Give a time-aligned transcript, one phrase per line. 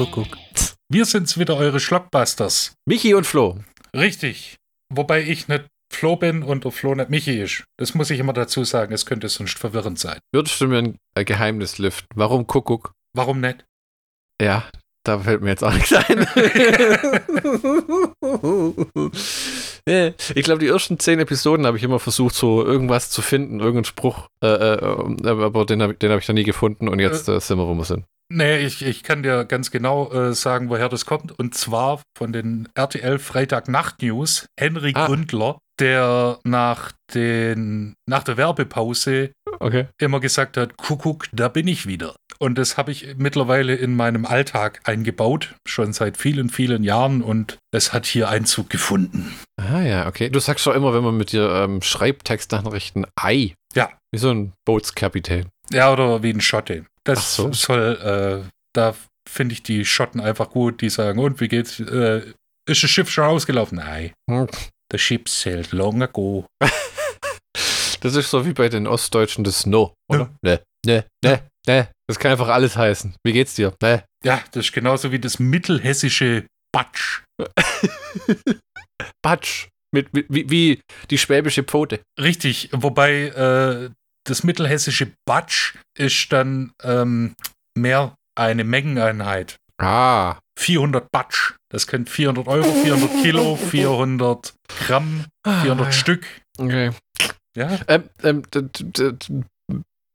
[0.00, 0.28] Kuckuck.
[0.88, 2.72] Wir sind's wieder, eure Schlockbusters.
[2.86, 3.58] Michi und Flo.
[3.94, 4.56] Richtig.
[4.88, 7.64] Wobei ich nicht Flo bin und der Flo nicht Michi ist.
[7.76, 10.18] Das muss ich immer dazu sagen, es könnte sonst verwirrend sein.
[10.32, 12.08] Würdest du mir ein Geheimnis lüften?
[12.14, 12.94] Warum Kuckuck?
[13.12, 13.66] Warum nicht?
[14.40, 14.64] Ja,
[15.04, 16.26] da fällt mir jetzt auch nichts ein.
[20.34, 23.84] Ich glaube, die ersten zehn Episoden habe ich immer versucht, so irgendwas zu finden, irgendeinen
[23.84, 24.80] Spruch, äh, äh,
[25.28, 27.84] aber den habe hab ich noch nie gefunden und jetzt äh, sind wir, wo wir
[27.84, 28.04] sind.
[28.32, 31.36] Nee, ich, ich kann dir ganz genau äh, sagen, woher das kommt.
[31.36, 34.46] Und zwar von den RTL Freitag-Nacht-News.
[34.56, 35.06] Henry Ah.
[35.06, 39.88] Gründler, der nach, den, nach der Werbepause Okay.
[40.00, 42.14] immer gesagt hat, Kuckuck, da bin ich wieder.
[42.42, 47.58] Und das habe ich mittlerweile in meinem Alltag eingebaut, schon seit vielen, vielen Jahren und
[47.70, 49.34] es hat hier Einzug gefunden.
[49.58, 50.30] Ah ja, okay.
[50.30, 53.54] Du sagst doch immer, wenn man mit dir ähm, Schreibtextnachrichten Ei.
[53.74, 53.90] Ja.
[54.10, 55.50] Wie so ein Bootskapitän.
[55.70, 56.86] Ja, oder wie ein Schotte.
[57.04, 57.52] Das Ach so.
[57.52, 58.94] soll, äh, da
[59.28, 61.78] finde ich die Schotten einfach gut, die sagen, und wie geht's?
[61.78, 62.32] Äh,
[62.66, 63.76] ist das Schiff schon ausgelaufen?
[63.76, 64.12] Nein.
[64.30, 64.48] Hm.
[64.90, 66.46] The ship sailed long ago.
[68.00, 70.30] Das ist so wie bei den Ostdeutschen das No, oder?
[70.42, 71.88] Ne, ne, ne, ne.
[72.10, 73.14] Das kann einfach alles heißen.
[73.24, 73.72] Wie geht's dir?
[73.80, 74.02] Ne.
[74.24, 77.22] Ja, das ist genauso wie das mittelhessische Batsch.
[79.22, 79.68] Batsch.
[79.94, 82.00] Mit, mit, wie, wie die schwäbische Pfote.
[82.20, 83.90] Richtig, wobei äh,
[84.24, 87.36] das mittelhessische Batsch ist dann ähm,
[87.78, 89.54] mehr eine Mengeneinheit.
[89.80, 90.40] Ah.
[90.58, 91.54] 400 Batsch.
[91.70, 94.52] Das können 400 Euro, 400 Kilo, 400
[94.84, 96.26] Gramm, 400 Ah, Stück.
[96.58, 96.90] Okay.
[97.56, 98.42] Ja, Ähm, ähm,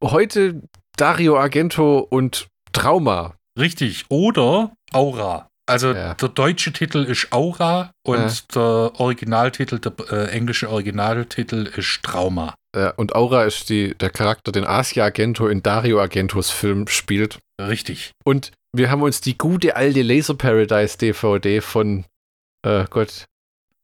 [0.04, 0.62] heute
[0.98, 3.36] Dario Argento und Trauma.
[3.58, 4.06] richtig.
[4.10, 5.48] Oder Aura.
[5.68, 6.14] Also Ja.
[6.14, 8.32] der deutsche Titel ist Aura und Ja.
[8.54, 12.54] der Originaltitel, der äh, englische Originaltitel ist Trauma.
[12.78, 17.40] Äh, und Aura ist die, der Charakter, den Asia Argento in Dario Argentos Film spielt.
[17.60, 18.12] Richtig.
[18.26, 22.06] Und wir haben uns die gute alte Laser Paradise DVD von
[22.66, 23.26] äh, Gott.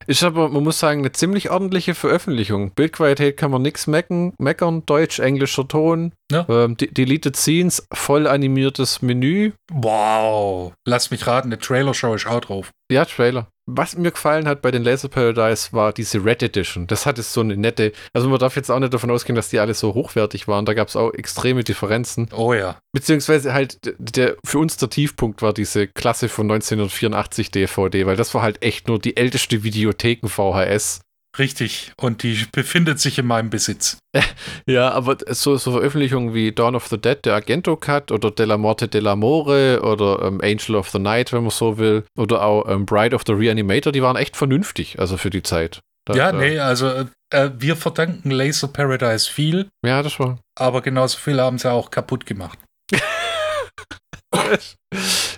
[0.08, 2.72] Ist aber, man muss sagen, eine ziemlich ordentliche Veröffentlichung.
[2.72, 4.84] Bildqualität kann man nichts meckern, meckern.
[4.86, 6.14] Deutsch, englischer Ton.
[6.32, 6.46] Ja.
[6.50, 9.52] Ähm, de- Deleted Scenes, voll animiertes Menü.
[9.72, 10.74] Wow.
[10.86, 12.72] Lass mich raten, eine Trailer-Show ist auch drauf.
[12.92, 13.48] Ja, Trailer.
[13.68, 16.88] Was mir gefallen hat bei den Laser Paradise war diese Red Edition.
[16.88, 17.92] Das hatte so eine nette.
[18.14, 20.66] Also man darf jetzt auch nicht davon ausgehen, dass die alle so hochwertig waren.
[20.66, 22.28] Da gab es auch extreme Differenzen.
[22.36, 22.80] Oh ja.
[22.92, 28.34] Beziehungsweise halt der für uns der Tiefpunkt war diese Klasse von 1984 DVD, weil das
[28.34, 31.02] war halt echt nur die älteste Videotheken VHS.
[31.40, 31.94] Richtig.
[31.98, 33.98] Und die befindet sich in meinem Besitz.
[34.68, 38.58] Ja, aber so, so Veröffentlichungen wie Dawn of the Dead, der Argento Cut oder Della
[38.58, 42.86] Morte dell'Amore oder ähm, Angel of the Night, wenn man so will, oder auch ähm,
[42.86, 45.80] Bride of the Reanimator, die waren echt vernünftig, also für die Zeit.
[46.06, 46.88] Da- ja, da- nee, also
[47.34, 50.38] äh, wir verdanken Laser Paradise viel, Ja, das war.
[50.60, 52.60] aber genauso viel haben sie auch kaputt gemacht.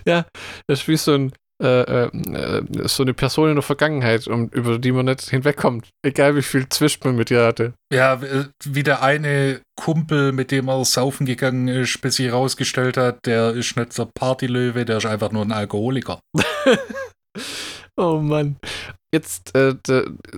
[0.06, 0.26] ja,
[0.66, 4.48] das ist wie so ein äh, äh, äh, so eine Person in der Vergangenheit, um,
[4.48, 5.88] über die man nicht hinwegkommt.
[6.02, 7.74] Egal wie viel Zwischt man mit ihr hatte.
[7.92, 8.20] Ja,
[8.64, 13.52] wie der eine Kumpel, mit dem er saufen gegangen ist, bis sich herausgestellt hat, der
[13.52, 16.20] ist nicht der Partylöwe, der ist einfach nur ein Alkoholiker.
[17.96, 18.56] Oh Mann.
[19.12, 19.76] Jetzt äh,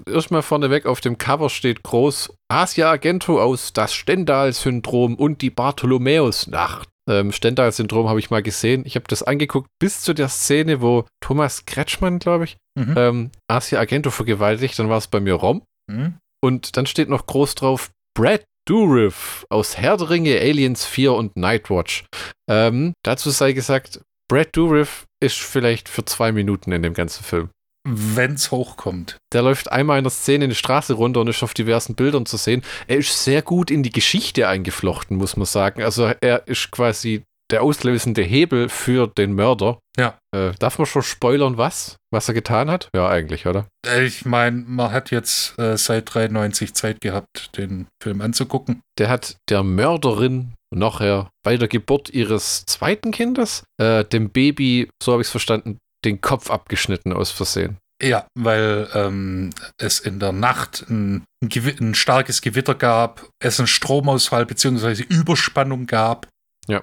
[0.07, 6.89] erstmal vorneweg auf dem Cover steht groß Asia Argento aus Das Stendhal-Syndrom und die Bartholomäus-Nacht.
[7.09, 8.83] Ähm, Stendhal-Syndrom habe ich mal gesehen.
[8.85, 12.95] Ich habe das angeguckt bis zu der Szene, wo Thomas Kretschmann, glaube ich, Mhm.
[12.97, 14.79] ähm, Asia Argento vergewaltigt.
[14.79, 15.63] Dann war es bei mir Rom.
[15.91, 16.15] Hm?
[16.45, 21.37] Und dann steht noch groß drauf Brad Dourif aus Herr der Ringe, Aliens 4 und
[21.37, 22.05] Nightwatch.
[22.51, 27.51] Ähm, dazu sei gesagt, Brad Dourif ist vielleicht für zwei Minuten in dem ganzen Film.
[27.87, 29.19] Wenn's hochkommt.
[29.33, 32.37] Der läuft einmal in der Szene eine Straße runter und ist auf diversen Bildern zu
[32.37, 32.63] sehen.
[32.89, 35.83] Er ist sehr gut in die Geschichte eingeflochten, muss man sagen.
[35.83, 39.79] Also er ist quasi der auslösende Hebel für den Mörder.
[39.97, 40.19] Ja.
[40.35, 41.97] Äh, darf man schon spoilern, was?
[42.13, 42.89] Was er getan hat?
[42.95, 43.67] Ja, eigentlich, oder?
[43.87, 48.81] Äh, Ich meine, man hat jetzt äh, seit 93 Zeit gehabt, den Film anzugucken.
[48.99, 55.13] Der hat der Mörderin nachher bei der Geburt ihres zweiten Kindes, äh, dem Baby, so
[55.13, 57.79] habe ich es verstanden, den Kopf abgeschnitten aus Versehen.
[58.03, 63.67] Ja, weil ähm, es in der Nacht ein, ein, ein starkes Gewitter gab, es einen
[63.67, 65.03] Stromausfall bzw.
[65.03, 66.29] Überspannung gab.
[66.69, 66.83] Ja.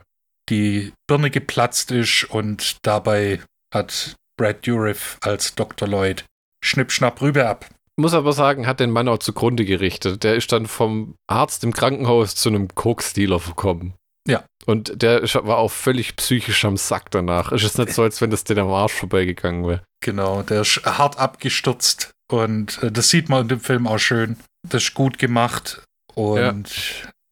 [0.50, 3.42] Die Birne geplatzt ist und dabei
[3.74, 5.88] hat Brad Dourif als Dr.
[5.88, 6.26] Lloyd
[6.64, 7.70] Schnipp, Schnapp, Rübe ab.
[7.96, 10.24] Muss aber sagen, hat den Mann auch zugrunde gerichtet.
[10.24, 13.94] Der ist dann vom Arzt im Krankenhaus zu einem Koksdealer gekommen.
[14.28, 14.44] Ja.
[14.66, 17.52] Und der war auch völlig psychisch am Sack danach.
[17.52, 19.84] Es ist nicht so, als wenn das dir am Arsch vorbeigegangen wäre.
[20.02, 24.38] Genau, der ist hart abgestürzt und äh, das sieht man in dem Film auch schön.
[24.68, 25.84] Das ist gut gemacht
[26.16, 26.70] und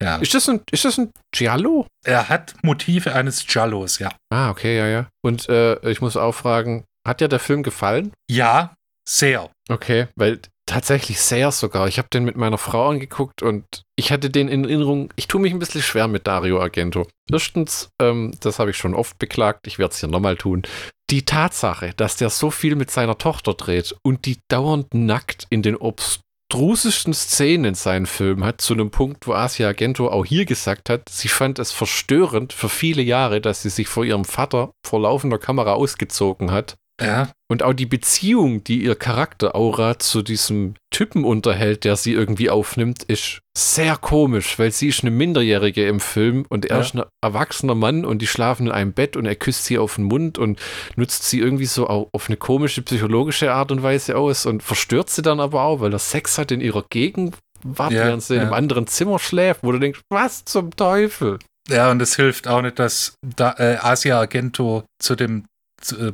[0.01, 0.17] Ja.
[0.17, 1.85] Ist das ein, ist das ein Giallo?
[2.03, 4.09] Er hat Motive eines Giallos, ja.
[4.31, 5.07] Ah, okay, ja, ja.
[5.23, 8.11] Und äh, ich muss auch fragen, hat dir der Film gefallen?
[8.29, 8.73] Ja,
[9.07, 9.49] sehr.
[9.69, 10.39] Okay, weil
[10.71, 11.87] tatsächlich sehr sogar.
[11.89, 15.09] Ich habe den mit meiner Frau angeguckt und ich hatte den in Erinnerung.
[15.17, 17.07] Ich tue mich ein bisschen schwer mit Dario Argento.
[17.29, 20.63] Erstens, ähm, das habe ich schon oft beklagt, ich werde es hier nochmal tun.
[21.09, 25.61] Die Tatsache, dass der so viel mit seiner Tochter dreht und die dauernd nackt in
[25.61, 30.45] den obstrusesten Szenen in seinen Filmen hat, zu einem Punkt, wo Asia Argento auch hier
[30.45, 34.71] gesagt hat, sie fand es verstörend für viele Jahre, dass sie sich vor ihrem Vater
[34.87, 40.21] vor laufender Kamera ausgezogen hat Ja, und auch die Beziehung, die ihr Charakter Aura zu
[40.21, 45.87] diesem Typen unterhält, der sie irgendwie aufnimmt, ist sehr komisch, weil sie ist eine Minderjährige
[45.87, 46.81] im Film und er Ja.
[46.83, 49.95] ist ein erwachsener Mann und die schlafen in einem Bett und er küsst sie auf
[49.95, 50.59] den Mund und
[50.95, 55.09] nutzt sie irgendwie so au- auf eine komische psychologische Art und Weise aus und verstört
[55.09, 58.41] sie dann aber auch, weil er Sex hat in ihrer Gegenwart, Ja, während sie in
[58.41, 58.57] einem ja.
[58.57, 61.39] anderen Zimmer schläft, wo du denkst, was zum Teufel?
[61.69, 65.45] ja, und es hilft auch nicht, dass da, äh, Asia Argento zu dem,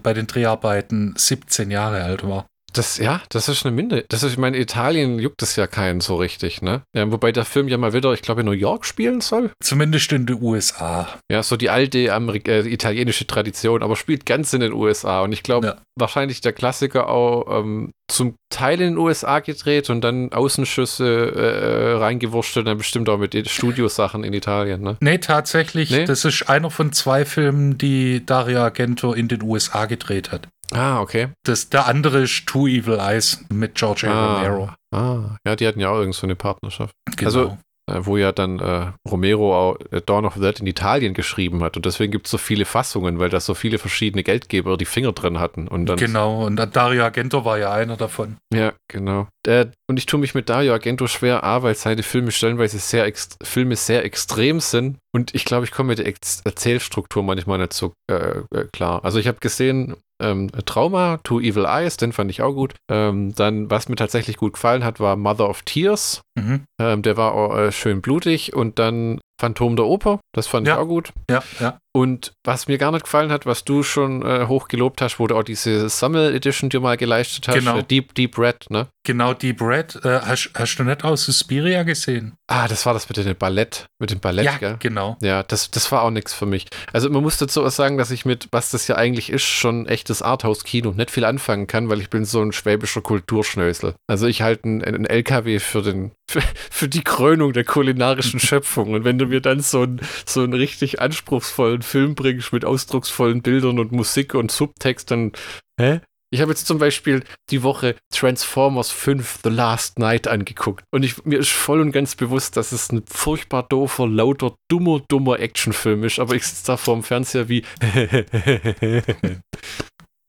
[0.02, 2.48] bei den Dreharbeiten 17 Jahre alt war.
[2.78, 4.06] Das, ja, das ist eine Minde.
[4.10, 6.82] Das ist, ich meine, Italien juckt es ja keinen so richtig, ne?
[6.96, 9.52] Ja, wobei der Film ja mal wieder, ich glaube, in New York spielen soll.
[9.62, 11.08] Zumindest in den USA.
[11.32, 15.22] Ja, so die alte Amerik äh, italienische Tradition, aber spielt ganz in den USA.
[15.22, 15.76] Und ich glaube, Ja.
[15.96, 21.94] wahrscheinlich der Klassiker auch ähm, zum Teil in den USA gedreht und dann Außenschüsse äh,
[21.98, 24.98] reingewurschtelt, dann bestimmt auch mit Studiosachen in Italien, ne?
[25.02, 26.06] Nee, tatsächlich, Nee?
[26.06, 30.48] das ist einer von zwei Filmen, die Dario Argento in den USA gedreht hat.
[30.74, 31.30] Ah, okay.
[31.44, 34.36] Das, der andere ist Two Evil Eyes mit George A.
[34.36, 34.70] Romero.
[34.92, 36.94] Ah, ah, ja, die hatten ja auch irgend so eine Partnerschaft.
[37.16, 37.26] Genau.
[37.28, 37.58] Also-
[37.90, 41.64] äh, wo ja dann äh, Romero auch äh, Dawn of the Dead in Italien geschrieben
[41.64, 41.78] hat.
[41.78, 45.14] Und deswegen gibt es so viele Fassungen, weil da so viele verschiedene Geldgeber die Finger
[45.14, 45.68] drin hatten.
[45.68, 48.38] Und dann, genau, und Dario Argento war ja einer davon.
[48.54, 49.28] Ja, genau.
[49.48, 53.10] Äh, und ich tue mich mit Dario Argento schwer, A, weil seine Filme stellenweise sehr,
[53.42, 54.98] Filme sehr extrem sind.
[55.16, 59.06] Und ich glaube, ich komme mit der Ex Erzählstruktur manchmal nicht so äh, äh, klar.
[59.06, 62.74] Also ich habe gesehen, ähm, Trauma, Two Evil Eyes, den fand ich auch gut.
[62.90, 66.22] Ähm, dann, was mir tatsächlich gut gefallen hat, war Mother of Tears.
[66.36, 66.64] Mhm.
[66.80, 68.56] Ähm, der war auch, äh, schön blutig.
[68.56, 70.74] Und dann Phantom der Oper, das fand Ja.
[70.76, 71.14] ich auch gut.
[71.30, 71.78] Ja, ja.
[71.94, 75.26] Und was mir gar nicht gefallen hat, was du schon äh, hoch gelobt hast, wo
[75.26, 77.78] du auch diese Sammel Edition dir mal geleistet hast, Genau.
[77.80, 78.88] äh, Deep Deep Red, ne?
[79.04, 80.00] Genau, Deep Red.
[80.06, 82.36] Äh, hast, hast du nicht aus Suspiria gesehen?
[82.48, 84.76] Ah, das war das mit dem Ballett, mit dem Ballett, ja, gell?
[84.80, 85.18] genau.
[85.22, 86.68] Ja, das, das war auch nichts für mich.
[86.94, 89.88] Also man muss dazu auch sagen, dass ich mit, was das ja eigentlich ist, schon
[89.88, 93.96] echtes Arthouse-Kino nicht viel anfangen kann, weil ich bin so ein schwäbischer Kulturschnösel.
[94.08, 98.94] Also ich halte einen, einen LKW für den, für, für die Krönung der kulinarischen Schöpfung.
[98.94, 103.42] Und wenn du mir dann so, ein, so einen richtig anspruchsvollen Film bringst mit ausdrucksvollen
[103.42, 105.32] Bildern und Musik und Subtext, dann,
[105.80, 106.02] hä?
[106.30, 110.84] Ich habe jetzt zum Beispiel die Woche Transformers 5 The Last Night angeguckt.
[110.92, 115.02] Und ich, mir ist voll und ganz bewusst, dass es ein furchtbar doofer, lauter, dummer,
[115.08, 116.20] dummer Actionfilm ist.
[116.20, 117.64] Aber ich sitze da vor dem Fernseher wie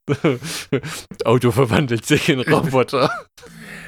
[1.24, 3.10] Auto verwandelt sich in Roboter.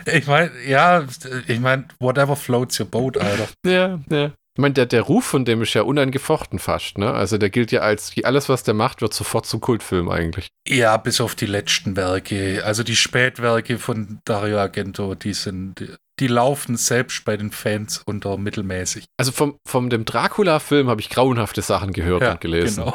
[0.06, 1.04] Ich meine, ja,
[1.46, 3.48] ich meine, whatever floats your boat, Alter.
[3.66, 4.32] ja, ja.
[4.54, 7.12] Ich meine, der, der Ruf von dem ist ja unangefochten fast, ne?
[7.12, 10.48] Also der gilt ja als, alles was der macht, wird sofort zum Kultfilm eigentlich.
[10.66, 12.62] Ja, bis auf die letzten Werke.
[12.64, 18.36] Also die Spätwerke von Dario Argento, die sind, die laufen selbst bei den Fans unter
[18.36, 19.04] mittelmäßig.
[19.16, 22.84] Also vom, vom dem Dracula-Film habe ich grauenhafte Sachen gehört und gelesen.
[22.84, 22.94] genau.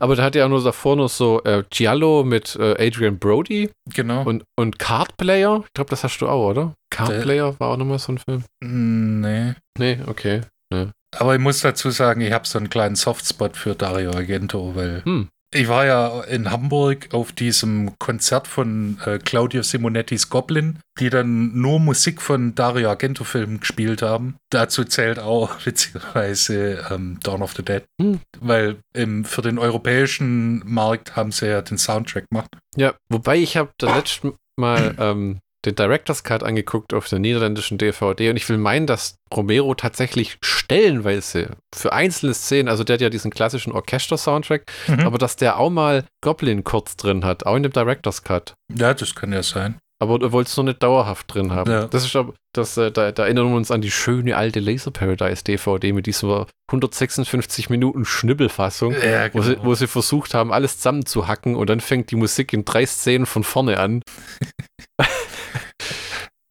[0.00, 3.70] Aber da hat er ja nur davor noch so äh, Giallo mit äh, Adrian Brody
[3.94, 4.22] Genau.
[4.24, 5.62] und, und Card Player.
[5.64, 6.74] Ich glaube, das hast du auch, oder?
[6.90, 7.20] Card Äh.
[7.22, 8.44] Player war auch nochmal so ein Film.
[8.62, 9.54] Mm, nee.
[9.78, 10.40] Nee, okay.
[11.18, 15.02] Aber ich muss dazu sagen, ich habe so einen kleinen Softspot für Dario Argento, weil
[15.04, 15.28] Hm.
[15.54, 21.58] Ich war ja in Hamburg auf diesem Konzert von äh, Claudio Simonettis Goblin, die dann
[21.58, 24.36] nur Musik von Dario Argento-Filmen gespielt haben.
[24.50, 28.20] Dazu zählt auch beziehungsweise ähm, Dawn of the Dead, Hm.
[28.40, 32.50] weil ähm, für den europäischen Markt haben sie ja den Soundtrack gemacht.
[32.76, 37.78] Ja, wobei ich habe da letzten Mal ähm, den Director's Cut angeguckt auf der niederländischen
[37.78, 43.00] DVD und ich will meinen, dass Romero tatsächlich stellenweise für einzelne Szenen, also der hat
[43.00, 45.00] ja diesen klassischen Orchester-Soundtrack, Mhm.
[45.00, 48.54] aber dass der auch mal Goblin kurz drin hat, auch in dem Director's Cut.
[48.74, 49.76] Ja, das kann ja sein.
[50.02, 51.70] Aber du wolltest noch nicht dauerhaft drin haben.
[51.70, 51.86] Ja.
[51.86, 52.18] Das ist
[52.52, 56.06] das, äh, da, da erinnern wir uns an die schöne alte Laser Paradise DVD mit
[56.06, 59.64] dieser 156 Minuten Schnibbelfassung, Ja, wo, sie, genau.
[59.64, 63.44] wo sie versucht haben, alles zusammenzuhacken und dann fängt die Musik in drei Szenen von
[63.44, 64.02] vorne an.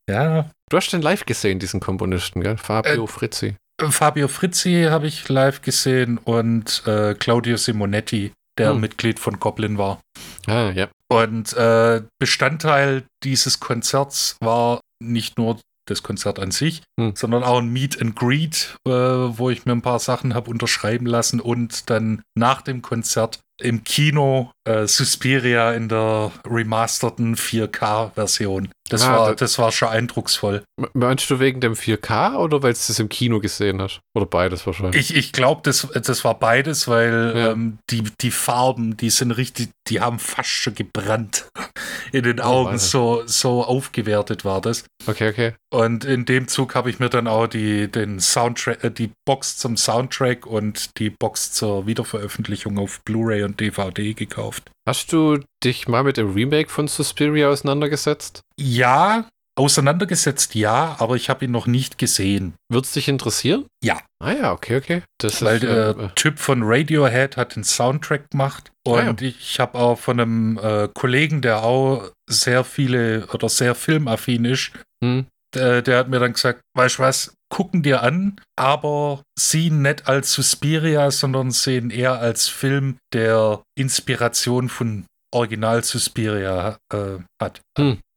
[0.10, 0.50] ja.
[0.70, 2.58] Du hast den live gesehen, diesen Komponisten, gell?
[2.58, 3.56] Fabio Äh, Frizzi.
[3.82, 8.82] Fabio Frizzi habe ich live gesehen und äh, Claudio Simonetti, der Hm.
[8.82, 10.00] Mitglied von Goblin war.
[10.48, 10.88] Ah, ja.
[11.10, 17.14] Und äh, Bestandteil dieses Konzerts war nicht nur das Konzert an sich, Hm.
[17.16, 21.06] sondern auch ein Meet and Greet, äh, wo ich mir ein paar Sachen habe unterschreiben
[21.06, 28.70] lassen und dann nach dem Konzert im Kino äh, Suspiria in der remasterten 4K-Version.
[28.94, 30.64] Das, Ah, war, da- das war schon eindrucksvoll.
[30.94, 34.00] Meinst du wegen dem 4K oder weil du es im Kino gesehen hast?
[34.16, 35.10] Oder beides wahrscheinlich?
[35.12, 37.52] Ich, ich glaube, das, das war beides, weil Ja.
[37.52, 41.48] ähm, die, die Farben, die sind richtig, die haben fast schon gebrannt
[42.12, 42.68] in den Oh, Augen.
[42.74, 42.80] Alter.
[42.80, 44.86] so, so aufgewertet war das.
[45.08, 45.54] Okay, okay.
[45.72, 49.58] Und in dem Zug habe ich mir dann auch die, den Soundtrack, äh, die Box
[49.58, 54.70] zum Soundtrack und die Box zur Wiederveröffentlichung auf Blu-ray und DVD gekauft.
[54.88, 58.42] Hast du dich mal mit dem Remake von Suspiria auseinandergesetzt?
[58.60, 62.56] Ja, auseinandergesetzt ja, aber ich habe ihn noch nicht gesehen.
[62.70, 63.66] Würde es dich interessieren?
[63.82, 64.02] Ja.
[64.20, 65.04] Ah ja, okay, okay.
[65.20, 68.72] Das Weil ist, der äh, Typ von Radiohead hat den Soundtrack gemacht.
[68.86, 73.76] Ah, Und ich habe auch von einem äh, Kollegen, der auch sehr viele oder sehr
[73.76, 74.72] filmaffin ist,
[75.04, 79.68] hm, der, der hat mir dann gesagt, weißt du was, gucken dir an, aber sieh
[79.68, 87.20] ihn nicht als Suspiria, sondern sehen eher als Film, der Inspiration von Original Suspiria äh,
[87.42, 87.62] hat.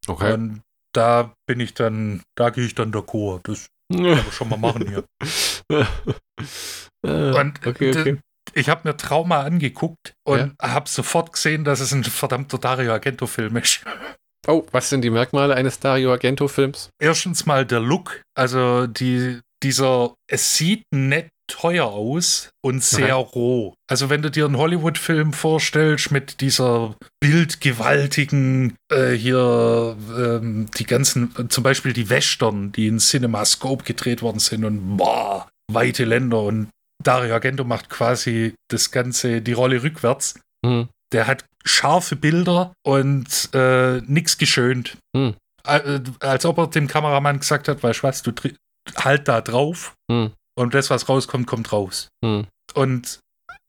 [0.08, 0.32] okay.
[0.32, 0.62] Und
[0.94, 3.40] da bin ich dann, da gehe ich dann d'accord.
[3.44, 5.04] Das kann man schon mal machen hier.
[5.70, 5.84] Äh,
[7.38, 8.18] Und okay, d- okay.
[8.54, 13.56] Ich habe mir Trauma angeguckt und habe sofort gesehen, dass es ein verdammter Dario Argento-Film
[13.58, 13.84] ist.
[14.46, 16.90] Oh, was sind die Merkmale eines Dario Argento-Films?
[17.00, 23.74] Erstens mal der Look, also die, dieser, es sieht nett teuer aus und sehr roh.
[23.88, 31.48] Also wenn du dir einen Hollywood-Film vorstellst mit dieser bildgewaltigen, äh, hier ähm, die ganzen,
[31.48, 36.68] zum Beispiel die Western, die in CinemaScope gedreht worden sind und boah, weite Länder und
[37.02, 40.34] Dario Argento macht quasi das Ganze, die Rolle rückwärts.
[40.64, 40.88] Hm.
[41.12, 44.96] Der hat scharfe Bilder und äh, nix geschönt.
[45.16, 45.34] Hm.
[45.66, 48.32] Äh, Als ob er dem Kameramann gesagt hat, weißt du was, du
[48.96, 50.32] halt da drauf Hm.
[50.58, 52.08] und das, was rauskommt, kommt raus.
[52.24, 52.46] Hm.
[52.74, 53.20] Und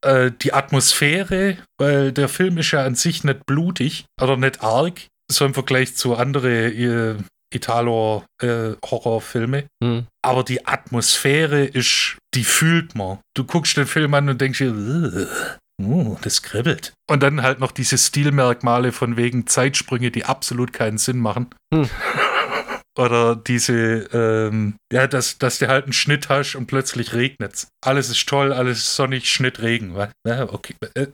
[0.05, 5.01] äh, die Atmosphäre, weil der Film ist ja an sich nicht blutig oder nicht arg,
[5.31, 7.15] so im Vergleich zu anderen äh,
[7.53, 9.65] Italo-Horrorfilme.
[9.83, 10.05] Hm.
[10.23, 13.19] Aber die Atmosphäre ist, die fühlt man.
[13.35, 15.27] Du guckst den Film an und denkst dir,
[15.81, 16.93] "Ugh, oh, das kribbelt.
[17.09, 21.47] Und dann halt noch diese Stilmerkmale von wegen Zeitsprünge, die absolut keinen Sinn machen.
[21.73, 21.89] Hm.
[22.97, 27.67] Oder diese, ähm, ja, dass, dass du halt einen Schnitt hast und plötzlich regnet's.
[27.85, 29.95] Alles ist toll, alles ist sonnig, Schnitt, Regen.
[30.25, 30.73] Ja, okay.
[30.95, 31.07] Äh,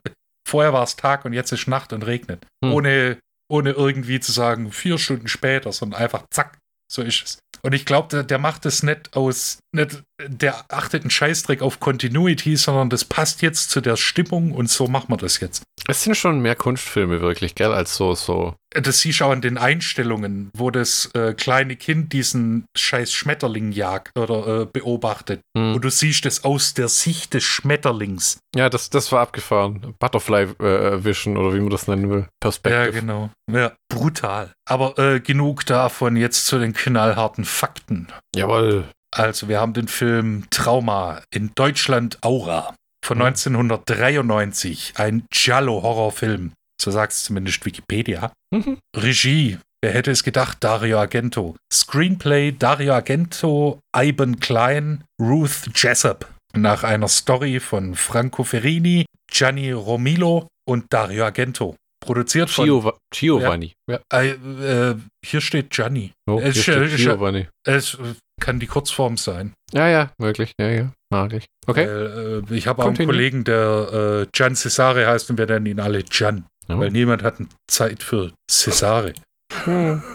[0.48, 2.46] Vorher war es Tag und jetzt ist Nacht und regnet.
[2.64, 2.74] Hm.
[2.74, 6.58] Ohne, ohne irgendwie zu sagen, vier Stunden später, sondern einfach zack,
[6.92, 7.40] so ist es.
[7.62, 11.80] Und ich glaube, der, der macht das nicht aus, nicht, der achtet einen Scheißdreck auf
[11.80, 15.64] Continuity, sondern das passt jetzt zu der Stimmung und so machen wir das jetzt.
[15.88, 18.56] Es sind schon mehr Kunstfilme wirklich, gell, als so, so.
[18.72, 23.72] Das siehst du auch an den Einstellungen, wo das äh, kleine Kind diesen scheiß Schmetterling
[23.72, 25.42] jagt oder äh, beobachtet.
[25.56, 25.76] Hm.
[25.76, 28.40] Und du siehst es aus der Sicht des Schmetterlings.
[28.56, 29.94] Ja, das, das war abgefahren.
[30.00, 32.22] Butterfly äh, Vision oder wie man das nennen will.
[32.22, 33.00] Ja, Perspective.
[33.00, 33.30] genau.
[33.52, 34.54] Ja, brutal.
[34.66, 38.08] Aber äh, genug davon jetzt zu den knallharten Fakten.
[38.36, 38.86] Jawohl.
[39.12, 42.74] Also, wir haben den Film Trauma in Deutschland Aura
[43.06, 43.26] von Mhm.
[43.26, 44.94] 1993.
[44.96, 46.54] Ein Giallo-Horrorfilm.
[46.82, 48.32] So sagt es zumindest Wikipedia.
[48.52, 48.78] Mhm.
[48.96, 49.58] Regie.
[49.82, 50.58] Wer hätte es gedacht?
[50.62, 51.56] Dario Argento.
[51.72, 56.28] Screenplay Dario Argento, Ivan Klein, Ruth Jessup.
[56.56, 61.76] Nach einer Story von Franco Ferrini, Gianni Romilo und Dario Argento.
[62.06, 62.66] Produziert von.
[62.66, 63.74] Giova Giovanni.
[63.90, 64.00] Ja.
[64.12, 64.96] Äh, äh,
[65.26, 66.12] hier steht Gianni.
[66.30, 67.48] Oh, Es hier ja- steht es ist ja- Giovanni.
[67.66, 69.54] Es äh, kann die Kurzform sein.
[69.74, 70.52] Ja, ja, möglich.
[70.60, 70.92] Ja, ja.
[71.12, 71.46] Mag ich.
[71.68, 71.88] Okay.
[71.88, 73.06] Weil, äh, ich habe auch einen.
[73.06, 76.46] Kollegen, der äh, Gian Cesare heißt und wir nennen ihn alle Gian.
[76.68, 76.80] Ja.
[76.80, 77.36] Weil niemand hat
[77.70, 79.14] Zeit für Cesare.
[79.66, 80.02] Hm.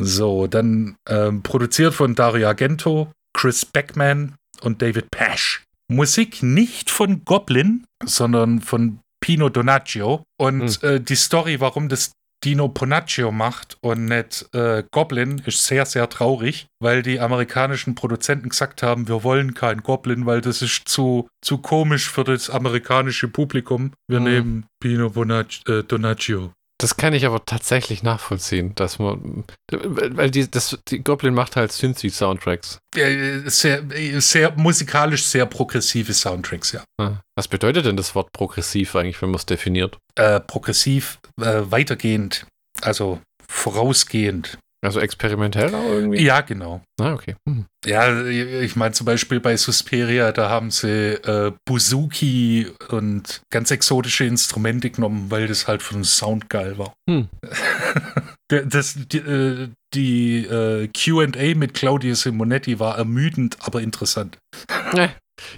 [0.00, 5.64] So, dann ähm, produziert von Dario Argento, Chris Beckman und David Pash.
[5.90, 10.22] Musik nicht von Goblin, sondern von Pino Donaggio.
[10.38, 12.12] Und äh, die Story, warum das
[12.44, 18.48] Dino Ponaccio macht und nicht äh, Goblin, ist sehr, sehr traurig, weil die amerikanischen Produzenten
[18.50, 23.26] gesagt haben, wir wollen keinen Goblin, weil das ist zu, zu komisch für das amerikanische
[23.26, 23.92] Publikum.
[24.06, 24.24] Wir Mhm.
[24.26, 26.52] nehmen Pino Bonac äh, Donaggio.
[26.80, 29.44] Das kann ich aber tatsächlich nachvollziehen, dass man.
[29.72, 32.78] Weil die, das, die Goblin macht halt Synthi-Soundtracks.
[32.94, 36.84] Äh, sehr, äh, sehr musikalisch sehr progressive Soundtracks, ja.
[37.00, 39.98] Ah, Was bedeutet denn das Wort progressiv eigentlich, wenn man es definiert?
[40.14, 42.46] Äh, progressiv, äh, weitergehend,
[42.80, 44.58] also vorausgehend.
[44.80, 46.22] Also experimentell auch irgendwie?
[46.22, 46.82] Ja, genau.
[47.00, 47.34] Ah, okay.
[47.48, 47.66] Hm.
[47.84, 54.24] Ja, ich meine zum Beispiel bei Suspiria, da haben sie äh, Buzuki und ganz exotische
[54.24, 56.94] Instrumente genommen, weil das halt für den Sound geil war.
[57.08, 57.28] Hm.
[58.50, 64.38] Das, die, äh, die äh, QA mit Claudio Simonetti war ermüdend, aber interessant.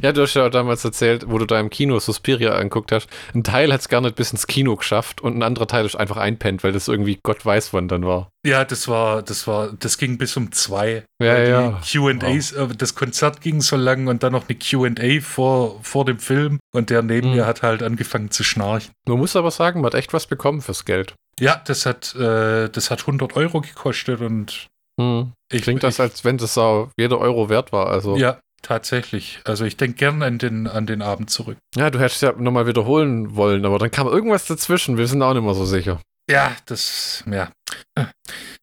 [0.03, 3.09] Ja, du hast ja damals erzählt, wo du da im Kino Suspiria anguckt hast.
[3.35, 5.97] Ein Teil hat es gar nicht bis ins Kino geschafft und ein anderer Teil ist
[5.97, 8.29] einfach einpennt, weil das irgendwie Gott weiß wann dann war.
[8.47, 11.05] Ja, das war, das war, das ging bis um zwei.
[11.23, 11.81] Ja, ja.
[11.85, 16.19] QAs, äh, das Konzert ging so lang und dann noch eine QA vor, vor dem
[16.19, 17.35] Film und der neben Mhm.
[17.37, 18.93] mir hat halt angefangen zu schnarchen.
[19.07, 21.15] Man muss aber sagen, man hat echt was bekommen fürs Geld.
[21.39, 24.69] Ja, das hat, äh, das hat 100 Euro gekostet und
[25.01, 25.33] Hm.
[25.51, 27.87] ich, Klingt das, ich, als wenn das auch jeder Euro wert war.
[27.89, 28.17] Also.
[28.17, 29.40] Ja, tatsächlich.
[29.45, 31.59] Also ich denke gern an den, an den Abend zurück.
[31.76, 34.97] Ja, du hättest ja nochmal wiederholen wollen, aber dann kam irgendwas dazwischen.
[34.97, 36.00] Wir sind auch nicht mehr so sicher.
[36.31, 37.50] Ja, das, ja.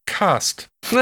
[0.06, 0.70] Cast.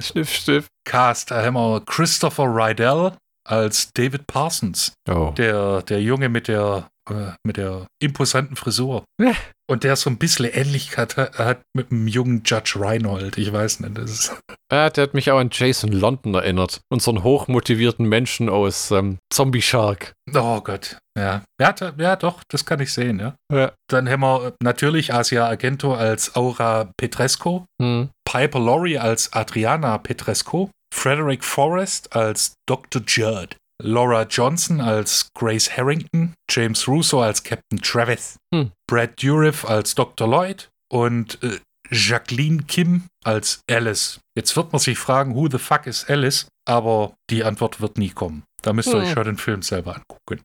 [0.00, 0.68] Schniff, schniff.
[0.84, 3.12] Cast, da haben wir Christopher Rydell
[3.44, 4.92] als David Parsons.
[5.08, 5.32] Oh.
[5.36, 9.04] Der, der Junge mit der, äh, mit der imposanten Frisur.
[9.20, 9.32] Ja.
[9.70, 13.36] Und der so ein bisschen Ähnlichkeit hat, hat mit dem jungen Judge Reinhold.
[13.36, 13.98] Ich weiß nicht.
[13.98, 14.36] Das ist,
[14.72, 16.80] Ja, der hat mich auch an Jason London erinnert.
[16.90, 20.12] Unseren hochmotivierten Menschen aus ähm, Zombie Shark.
[20.34, 20.98] oh Gott.
[21.18, 21.42] Ja.
[21.60, 23.34] Ja, ja, doch, das kann ich sehen, ja.
[23.52, 23.72] Ja.
[23.90, 28.10] Dann haben wir natürlich Asia Argento als Aura Petresco, Hm.
[28.24, 33.02] Piper Laurie als Adriana Petresco, Frederick Forrest als Dr.
[33.06, 38.72] Judd, Laura Johnson als Grace Harrington, James Russo als Captain Travis, Hm.
[38.88, 40.26] Brad Dourif als Dr.
[40.28, 41.58] Lloyd und äh,
[41.90, 44.20] Jacqueline Kim als Alice.
[44.36, 46.46] Jetzt wird man sich fragen, who the fuck is Alice?
[46.68, 48.42] Aber die Antwort wird nie kommen.
[48.62, 49.02] Da müsst ihr Hm.
[49.02, 50.42] euch schon den Film selber angucken.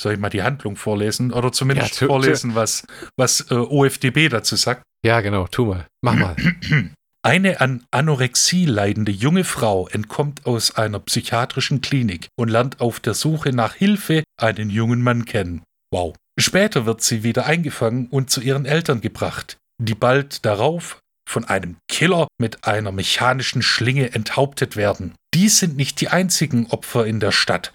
[0.00, 1.32] Soll ich mal die Handlung vorlesen?
[1.32, 2.84] Oder zumindest Ja, vorlesen, was,
[3.18, 4.82] was äh, OFDB dazu sagt?
[5.04, 5.46] Ja, genau.
[5.48, 5.86] Tu mal.
[6.02, 6.36] Mach mal.
[7.24, 13.14] Eine an Anorexie leidende junge Frau entkommt aus einer psychiatrischen Klinik und lernt auf der
[13.14, 15.62] Suche nach Hilfe einen jungen Mann kennen.
[15.92, 16.16] Wow.
[16.36, 20.98] Später wird sie wieder eingefangen und zu ihren Eltern gebracht, die bald darauf
[21.28, 25.14] von einem Killer mit einer mechanischen Schlinge enthauptet werden.
[25.32, 27.72] Dies sind nicht die einzigen Opfer in der Stadt.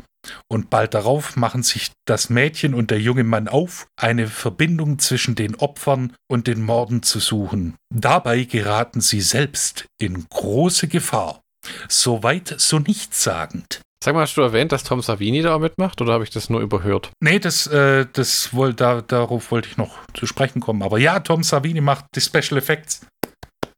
[0.48, 5.36] Und bald darauf machen sich das Mädchen und der junge Mann auf, eine Verbindung zwischen
[5.36, 7.76] den Opfern und den Morden zu suchen.
[7.94, 11.42] Dabei geraten sie selbst in große Gefahr.
[11.90, 13.82] Soweit so nichtssagend.
[14.04, 16.62] Sag mal, hast du erwähnt, dass Tom Savini da mitmacht oder habe ich das nur
[16.62, 17.12] überhört?
[17.20, 20.84] Nee, das, äh, das woll, da, darauf wollte ich noch zu sprechen kommen.
[20.84, 23.06] Aber ja, Tom Savini macht die Special Effects.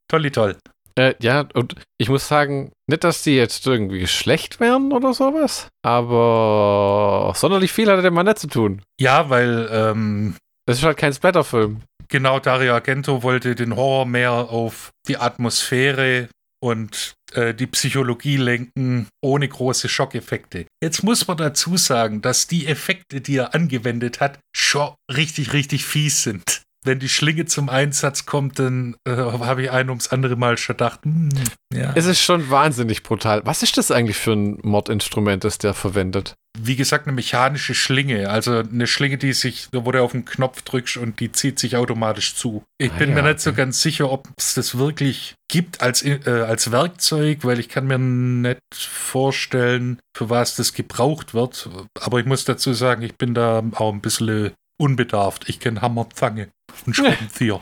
[0.10, 0.58] Tolli toll.
[0.96, 5.68] Äh, ja, und ich muss sagen, nicht, dass die jetzt irgendwie schlecht wären oder sowas,
[5.84, 8.82] aber sonderlich viel hatte der Mann nicht zu tun.
[9.00, 11.82] Ja, weil ähm, Das ist halt kein Splatterfilm.
[12.10, 16.28] genau Dario Argento wollte den Horror mehr auf die Atmosphäre
[16.62, 20.66] und äh, die Psychologie lenken, ohne große Schockeffekte.
[20.84, 25.86] Jetzt muss man dazu sagen, dass die Effekte, die er angewendet hat, schon richtig, richtig
[25.86, 26.64] fies sind.
[26.86, 30.78] Wenn die Schlinge zum Einsatz kommt, dann äh, habe ich ein ums andere Mal schon
[30.78, 31.30] gedacht, hm,
[31.74, 31.92] ja.
[31.96, 33.42] Es ist schon wahnsinnig brutal.
[33.46, 36.36] Was ist das eigentlich für ein Mordinstrument, das der verwendet?
[36.58, 38.30] wie gesagt, eine mechanische Schlinge.
[38.30, 41.76] Also eine Schlinge, die sich, wo du auf den Knopf drückst und die zieht sich
[41.76, 42.64] automatisch zu.
[42.78, 43.58] Ich Ah bin ja, mir nicht so okay.
[43.58, 48.00] ganz sicher, ob es das wirklich gibt als, äh, als Werkzeug, weil ich kann mir
[48.00, 51.70] nicht vorstellen, für was das gebraucht wird.
[52.00, 55.50] Aber ich muss dazu sagen, ich bin da auch ein bisschen unbedarft.
[55.50, 56.50] Ich kenne Hammer, Zange
[56.86, 57.62] und Schraubenzieher.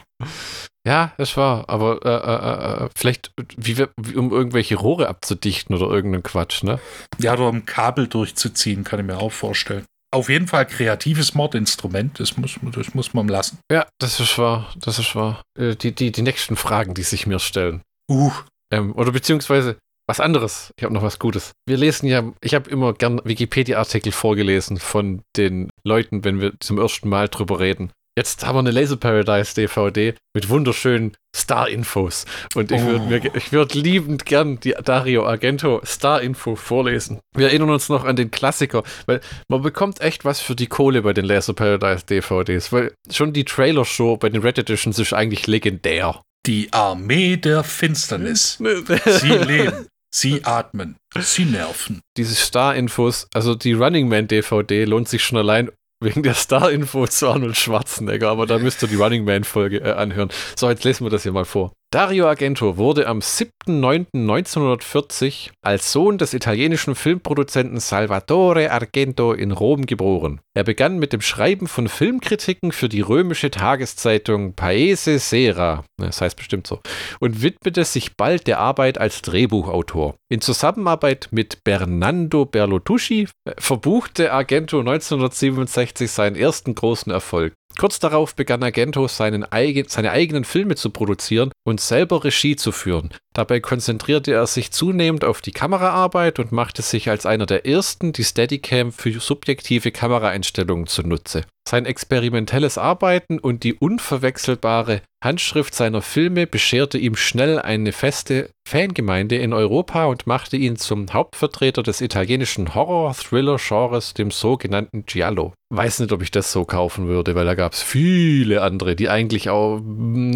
[0.88, 5.76] Ja, das war, aber äh, äh, äh, vielleicht, wie, wir- wie, um irgendwelche Rohre abzudichten
[5.76, 6.80] oder irgendeinen Quatsch, ne?
[7.18, 9.84] ja, oder um Kabel durchzuziehen, kann ich mir auch vorstellen.
[10.16, 13.60] Auf jeden Fall kreatives Mordinstrument, das muss, das muss man lassen.
[13.70, 15.42] Ja, das ist wahr, das ist wahr.
[15.60, 17.82] Äh, die, die, die nächsten Fragen, die sich mir stellen.
[18.10, 18.32] Uh,
[18.72, 20.72] Ähm, oder beziehungsweise was anderes.
[20.78, 21.52] Ich habe noch was Gutes.
[21.68, 26.78] Wir lesen ja, ich habe immer gern Wikipedia-Artikel vorgelesen von den Leuten, wenn wir zum
[26.80, 27.92] ersten Mal drüber reden.
[28.18, 32.26] Jetzt haben wir eine Laser Paradise DVD mit wunderschönen Star-Infos.
[32.56, 33.10] Und ich würde Oh.
[33.10, 37.20] mir, ich würde liebend gern die Dario Argento Star-Info vorlesen.
[37.36, 41.04] Wir erinnern uns noch an den Klassiker, weil man bekommt echt was für die Kohle
[41.04, 45.46] bei den Laser Paradise DVDs, weil schon die Trailer-Show bei den Red Editions ist eigentlich
[45.46, 46.22] legendär.
[46.48, 48.58] die Armee der Finsternis.
[49.06, 49.86] Sie leben,
[50.18, 52.02] sie atmen, sie nerven.
[52.18, 57.28] diese Star-Infos, also die Running Man DVD lohnt sich schon allein wegen der Star-Info zu
[57.30, 60.30] Arnold Schwarzenegger, aber da müsst ihr die Running Man-Folge äh, anhören.
[60.56, 61.74] So, jetzt lesen wir das hier mal vor.
[61.90, 70.42] Dario Argento wurde am 7.9.1940 als Sohn des italienischen Filmproduzenten Salvatore Argento in Rom geboren.
[70.54, 75.86] Er begann mit dem Schreiben von Filmkritiken für die römische Tageszeitung Paese Sera.
[75.96, 76.82] Das heißt bestimmt so.
[77.22, 80.16] Und widmete sich bald der Arbeit als Drehbuchautor.
[80.30, 87.54] In Zusammenarbeit mit Bernardo Berlottucci äh, verbuchte Argento 1967 seinen ersten großen Erfolg.
[87.78, 92.72] Kurz darauf begann Argento seinen eigen, seine eigenen Filme zu produzieren und selber Regie zu
[92.72, 93.14] führen.
[93.34, 98.14] Dabei konzentrierte er sich zunehmend auf die Kameraarbeit und machte sich als einer der ersten
[98.14, 101.44] die Steadicam für subjektive Kameraeinstellungen zunutze.
[101.68, 109.36] Sein experimentelles Arbeiten und die unverwechselbare Handschrift seiner Filme bescherte ihm schnell eine feste Fangemeinde
[109.36, 115.52] in Europa und machte ihn zum Hauptvertreter des italienischen Horror-Thriller-Genres, dem sogenannten Giallo.
[115.70, 119.10] Weiß nicht, ob ich das so kaufen würde, weil da gab es viele andere, die
[119.10, 119.82] eigentlich auch,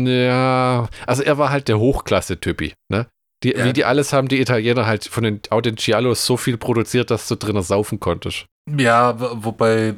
[0.05, 3.07] ja, also er war halt der Hochklasse-Typi, ne?
[3.43, 3.63] Die, ja.
[3.63, 7.09] Wie die alles haben, die Italiener halt von den, auch den Giallos so viel produziert,
[7.09, 8.45] dass du drinnen saufen konntest.
[8.69, 9.95] Ja, wobei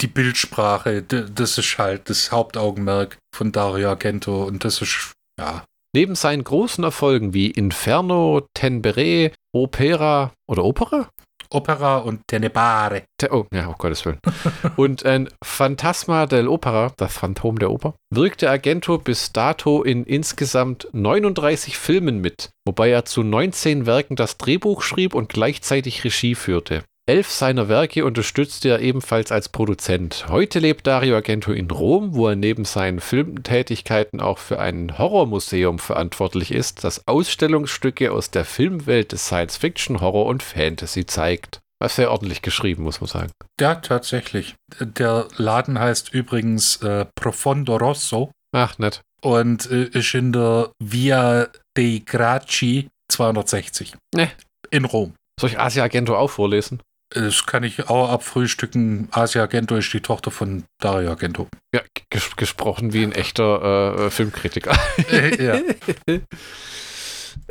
[0.00, 5.64] die Bildsprache, das ist halt das Hauptaugenmerk von Dario Argento und das ist, ja.
[5.94, 11.08] Neben seinen großen Erfolgen wie Inferno, Tenbere, Opera oder Opera?
[11.50, 13.04] Opera und Tenebare.
[13.18, 14.18] Te oh, ja, oh Gottes Willen.
[14.76, 21.78] und ein Phantasma dell'Opera, das Phantom der Oper, wirkte Argento bis dato in insgesamt 39
[21.78, 26.82] Filmen mit, wobei er zu 19 Werken das Drehbuch schrieb und gleichzeitig Regie führte.
[27.08, 30.26] Elf seiner Werke unterstützte er ebenfalls als Produzent.
[30.28, 35.78] Heute lebt Dario Argento in Rom, wo er neben seinen Filmtätigkeiten auch für ein Horrormuseum
[35.78, 41.60] verantwortlich ist, das Ausstellungsstücke aus der Filmwelt des Science Fiction, Horror und Fantasy zeigt.
[41.78, 43.30] Was sehr ordentlich geschrieben, muss man sagen.
[43.60, 44.56] Ja, tatsächlich.
[44.80, 48.32] Der Laden heißt übrigens äh, Profondo Rosso.
[48.52, 49.02] Ach, nett.
[49.22, 53.94] Und äh, ist in der Via dei Gracchi 260.
[54.12, 54.32] Ne.
[54.70, 55.14] In Rom.
[55.38, 56.80] Soll ich Asia Argento auch vorlesen?
[57.10, 59.08] Das kann ich auch abfrühstücken.
[59.12, 61.46] Asia Argento ist die Tochter von Dario Argento.
[61.72, 64.76] Ja, ges gesprochen wie ein echter äh, Filmkritiker.
[65.10, 65.60] Äh, ja.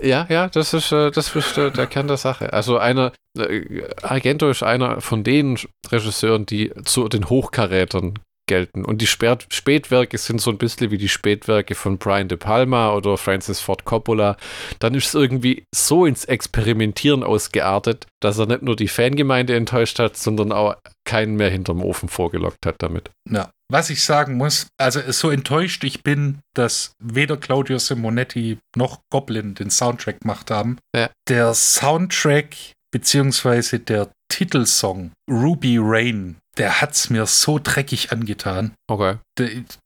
[0.01, 2.51] Ja, ja, das ist, äh, das ist äh, der Kern der Sache.
[2.51, 3.13] Also einer,
[4.01, 5.57] Argento ist einer von den
[5.89, 8.85] Regisseuren, die zu den Hochkarätern gelten.
[8.85, 12.93] Und die Spät Spätwerke sind so ein bisschen wie die Spätwerke von Brian De Palma
[12.93, 14.37] oder Francis Ford Coppola.
[14.79, 19.99] Dann ist es irgendwie so ins Experimentieren ausgeartet, dass er nicht nur die Fangemeinde enttäuscht
[19.99, 23.11] hat, sondern auch keinen mehr hinterm Ofen vorgelockt hat damit.
[23.29, 23.51] Ja.
[23.71, 29.55] Was ich sagen muss, also so enttäuscht ich bin, dass weder Claudio Simonetti noch Goblin
[29.55, 30.77] den Soundtrack gemacht haben.
[30.95, 31.09] Ja.
[31.27, 32.55] Der Soundtrack
[32.91, 38.73] beziehungsweise der Titelsong Ruby Rain der hat es mir so dreckig angetan.
[38.87, 39.17] Okay.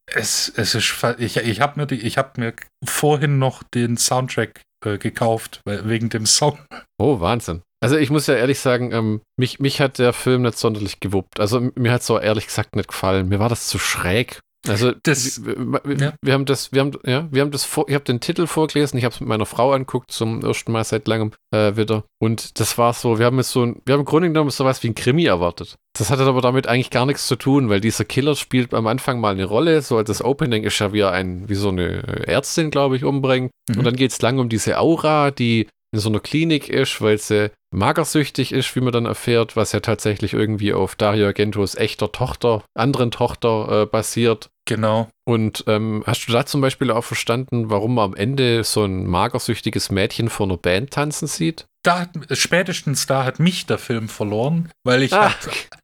[0.05, 2.53] Es, es ist, ich ich habe mir, hab mir
[2.85, 6.59] vorhin noch den Soundtrack äh, gekauft, wegen dem Song.
[6.99, 7.61] Oh, Wahnsinn.
[7.81, 11.39] Also ich muss ja ehrlich sagen, ähm, mich, mich hat der Film nicht sonderlich gewuppt.
[11.39, 13.29] Also mir hat es so ehrlich gesagt nicht gefallen.
[13.29, 14.39] Mir war das zu schräg.
[14.67, 16.13] Also das, wir, wir, ja.
[16.21, 18.97] wir, haben das, wir haben, ja, wir haben das vor, ich habe den Titel vorgelesen,
[18.97, 22.03] ich habe es mit meiner Frau anguckt zum ersten Mal seit langem äh, wieder.
[22.19, 24.83] Und das war so, wir haben jetzt so ein, wir haben im Grunde genommen sowas
[24.83, 25.75] wie ein Krimi erwartet.
[25.97, 29.21] Das hat aber damit eigentlich gar nichts zu tun, weil dieser Killer spielt am Anfang
[29.21, 29.81] mal eine Rolle.
[29.81, 33.51] So das Opening ist ja wie ein, wie so eine Ärztin, glaube ich, umbringen.
[33.69, 33.79] Mhm.
[33.79, 37.17] Und dann geht es lang um diese Aura, die in so einer Klinik ist, weil
[37.17, 42.11] sie magersüchtig ist, wie man dann erfährt, was ja tatsächlich irgendwie auf Dario Argentos echter
[42.11, 44.49] Tochter, anderen Tochter äh, basiert.
[44.65, 45.09] Genau.
[45.25, 49.07] Und ähm, hast du da zum Beispiel auch verstanden, warum man am Ende so ein
[49.07, 51.65] magersüchtiges Mädchen vor einer Band tanzen sieht?
[51.83, 55.33] Da hat, spätestens da hat mich der Film verloren, weil ich ah.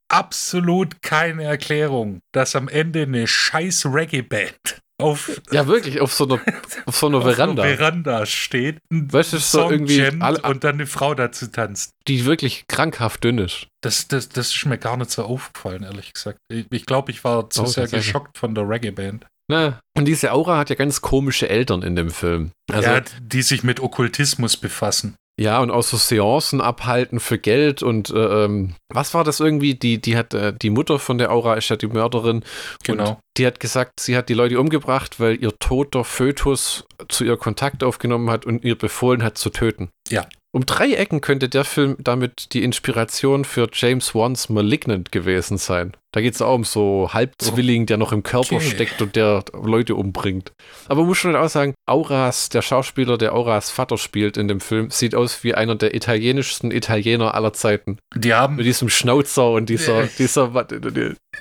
[0.10, 6.40] absolut keine Erklärung, dass am Ende eine scheiß Reggae-Band auf ja wirklich auf so einer
[6.86, 8.26] auf so einer Veranda auf einer Veranda.
[8.26, 11.92] Steht weißt du so irgendwie alle, und dann eine Frau dazu tanzt.
[12.08, 13.68] Die wirklich krankhaft dünn ist.
[13.82, 16.40] Das, das, das ist mir gar nicht so aufgefallen ehrlich gesagt.
[16.52, 20.06] Ich, ich glaube ich war zu oh, sehr geschockt von der Reggae Band na, und
[20.06, 22.52] diese Aura hat ja ganz komische Eltern in dem Film.
[22.72, 25.16] Also, ja, die sich mit Okkultismus befassen.
[25.38, 29.76] Ja, und auch so Seancen abhalten für Geld und äh, ähm, was war das irgendwie?
[29.76, 32.44] Die, die hat, äh, die Mutter von der Aura ist ja die Mörderin.
[32.84, 33.20] Genau.
[33.38, 37.84] die hat gesagt, sie hat die Leute umgebracht, weil ihr toter Fötus zu ihr Kontakt
[37.84, 39.90] aufgenommen hat und ihr befohlen hat zu töten.
[40.10, 40.26] Ja.
[40.56, 45.98] Um drei Ecken könnte der Film damit die Inspiration für James Wan's Malignant gewesen sein.
[46.14, 48.70] Da geht es auch um so Halbzwilling, der noch im Körper okay.
[48.70, 50.54] steckt und der Leute umbringt.
[50.88, 54.92] Aber muss schon auch sagen, Auras, der Schauspieler, der Auras Vater spielt in dem Film,
[54.92, 57.98] sieht aus wie einer der italienischsten Italiener aller Zeiten.
[58.16, 58.56] Die haben.
[58.56, 60.04] Mit diesem Schnauzer und dieser.
[60.04, 60.54] Äh, dieser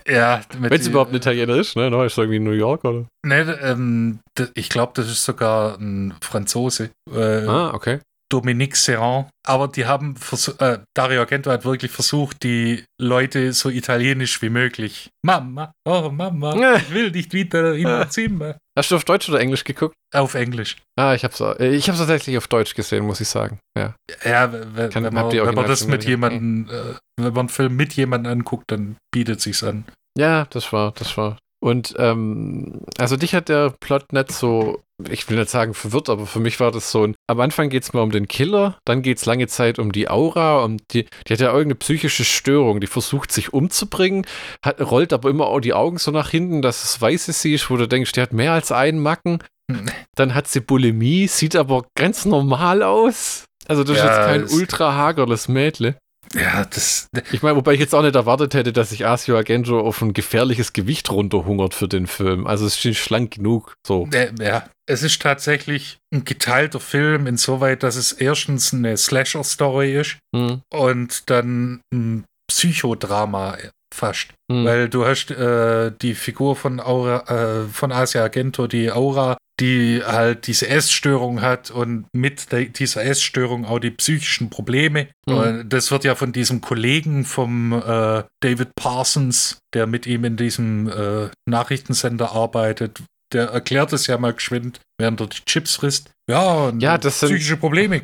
[0.09, 2.05] ja, wenn es überhaupt ein Italiener ist, ne?
[2.05, 3.07] Ist irgendwie New York, oder?
[3.25, 4.19] Ne, ähm,
[4.55, 6.91] ich glaube, das ist sogar ein Franzose.
[7.15, 8.01] Äh, ah, okay
[8.35, 9.29] Dominique Serrand.
[9.47, 10.17] Aber die haben,
[10.59, 15.11] äh, Dario Argento hat wirklich versucht, die Leute so italienisch wie möglich.
[15.23, 18.57] Mama, oh Mama, ich will nicht wieder in das Zimmer.
[18.77, 19.95] Hast du auf Deutsch oder Englisch geguckt?
[20.13, 20.77] Auf Englisch.
[20.99, 23.61] Ah, ich hab's, äh, ich hab's tatsächlich auf Deutsch gesehen, muss ich sagen.
[23.79, 23.95] Ja,
[24.25, 27.77] ja wenn, Kann, wenn, man, wenn man das mit jemandem, äh, wenn man einen Film
[27.77, 29.85] mit jemandem anguckt, dann bietet sich's an.
[30.19, 31.39] Ja, das war, das war.
[31.63, 36.27] Und ähm, also dich hat der Plot nicht so, ich will nicht sagen verwirrt, aber
[36.27, 39.03] für mich war das so ein, am Anfang geht es mal um den Killer, dann
[39.03, 42.81] geht es lange Zeit um die Aura, um die, die hat ja irgendeine psychische Störung,
[42.81, 44.27] die versucht sich umzubringen,
[44.65, 47.77] hat, rollt aber immer auch die Augen so nach hinten, dass es weiße siehst, wo
[47.77, 49.43] du denkst, die hat mehr als einen Macken.
[49.71, 49.87] Hm.
[50.15, 53.47] Dann hat sie Bulimie, sieht aber ganz normal aus.
[53.67, 55.97] Also das ja, ist jetzt kein ultra hagerles Mädle.
[56.35, 57.09] Ja, das.
[57.33, 60.13] Ich meine, wobei ich jetzt auch nicht erwartet hätte, dass sich Asio Argento auf ein
[60.13, 62.47] gefährliches Gewicht runterhungert für den Film.
[62.47, 63.75] Also es ist schlank genug.
[63.87, 64.09] So.
[64.41, 70.61] Ja, es ist tatsächlich ein geteilter Film, insoweit, dass es erstens eine Slasher-Story ist hm.
[70.73, 73.57] und dann ein Psychodrama
[73.95, 74.29] fast.
[74.51, 74.65] Hm.
[74.65, 80.03] Weil du hast äh, die Figur von Aura, äh, von Asia Argento, die Aura, die
[80.05, 85.09] halt diese Essstörung hat und mit der, dieser Essstörung auch die psychischen Probleme.
[85.27, 85.69] Mhm.
[85.69, 90.89] Das wird ja von diesem Kollegen vom äh, David Parsons, der mit ihm in diesem
[90.89, 96.11] äh, Nachrichtensender arbeitet, der erklärt es ja mal geschwind, während er die Chips frisst.
[96.29, 98.03] Ja, und ja, das psychische sind Probleme.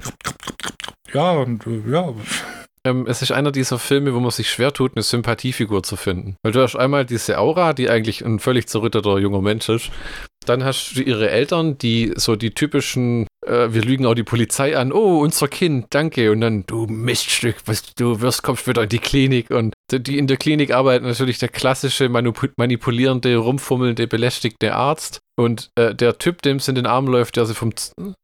[1.13, 2.15] Ja, und äh, ja.
[2.85, 6.37] Ähm, es ist einer dieser Filme, wo man sich schwer tut, eine Sympathiefigur zu finden.
[6.43, 9.91] Weil du hast einmal diese Aura, die eigentlich ein völlig zerrütteter junger Mensch ist.
[10.47, 14.77] Dann hast du ihre Eltern, die so die typischen, äh, wir lügen auch die Polizei
[14.77, 16.31] an, oh, unser Kind, danke.
[16.33, 19.51] Und dann, du Miststück, was du wirst, kommst wieder in die Klinik.
[19.51, 25.21] Und die in der Klinik arbeiten natürlich der klassische manipulierende, rumfummelnde, belästigte Arzt.
[25.37, 27.73] Und äh, der Typ, dem es in den Arm läuft, der sie, vom,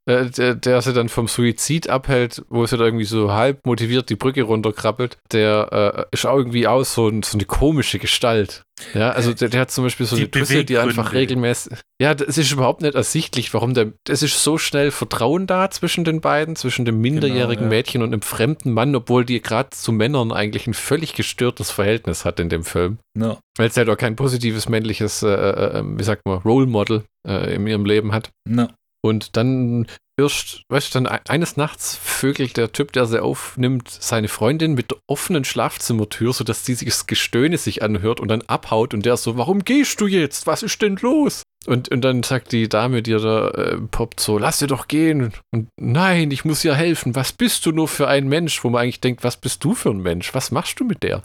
[0.06, 4.08] äh, der, der sie dann vom Suizid abhält, wo sie da irgendwie so halb motiviert
[4.08, 8.64] die Brücke runterkrabbelt, der äh, ist auch irgendwie aus so, so eine komische Gestalt.
[8.94, 11.78] Ja, also der, der, hat zum Beispiel so die eine Tusse, die einfach regelmäßig.
[11.98, 13.92] Ja, es ist überhaupt nicht ersichtlich, warum der.
[14.06, 17.78] Es ist so schnell Vertrauen da zwischen den beiden, zwischen dem minderjährigen genau, ja.
[17.78, 22.26] Mädchen und dem fremden Mann, obwohl die gerade zu Männern eigentlich ein völlig gestörtes Verhältnis
[22.26, 22.98] hat in dem Film.
[23.14, 23.38] No.
[23.56, 27.04] Weil es halt auch kein positives männliches, äh, äh, ähm, wie sagt man, Role Model
[27.26, 28.30] äh, in ihrem Leben hat.
[28.46, 28.68] No.
[29.06, 29.86] Und dann
[30.18, 34.90] erst, weißt du, dann eines Nachts vögelt der Typ, der sie aufnimmt, seine Freundin mit
[34.90, 39.16] der offenen Schlafzimmertür, sodass sie sich das Gestöhne sich anhört und dann abhaut und der
[39.16, 40.48] so, warum gehst du jetzt?
[40.48, 41.42] Was ist denn los?
[41.66, 45.32] Und, und dann sagt die Dame, die da äh, poppt, so, lass dir doch gehen.
[45.52, 47.14] Und nein, ich muss ihr helfen.
[47.14, 48.62] Was bist du nur für ein Mensch?
[48.62, 50.32] Wo man eigentlich denkt, was bist du für ein Mensch?
[50.34, 51.22] Was machst du mit der?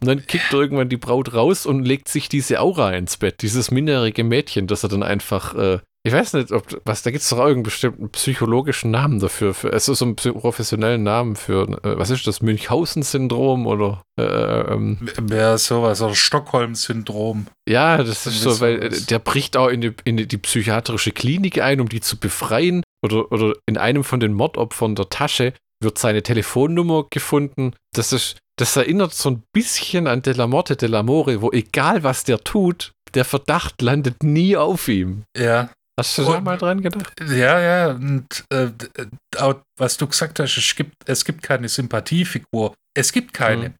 [0.00, 3.70] Und dann kickt irgendwann die Braut raus und legt sich diese Aura ins Bett, dieses
[3.70, 7.28] minderjährige Mädchen, das er dann einfach äh, ich weiß nicht, ob was, da gibt es
[7.28, 9.54] doch irgendeinen bestimmten psychologischen Namen dafür.
[9.54, 14.24] Für, es ist so einen professionellen Namen für, äh, was ist das, Münchhausen-Syndrom oder äh,
[14.24, 14.98] ähm,
[15.30, 17.46] Ja, sowas, oder Stockholm-Syndrom.
[17.68, 21.62] Ja, das ist so, weil äh, der bricht auch in die, in die psychiatrische Klinik
[21.62, 22.82] ein, um die zu befreien.
[23.04, 27.74] Oder, oder in einem von den Mordopfern der Tasche wird seine Telefonnummer gefunden.
[27.94, 31.50] Das ist, das erinnert so ein bisschen an De La Morte de la More, wo
[31.50, 35.24] egal was der tut, der Verdacht landet nie auf ihm.
[35.36, 35.70] Ja.
[36.02, 37.12] Hast du da mal dran gedacht?
[37.20, 37.90] Ja, ja.
[37.92, 38.70] Und äh,
[39.78, 42.74] was du gesagt hast, es gibt, es gibt keine Sympathiefigur.
[42.94, 43.66] Es gibt keine.
[43.66, 43.74] Hm.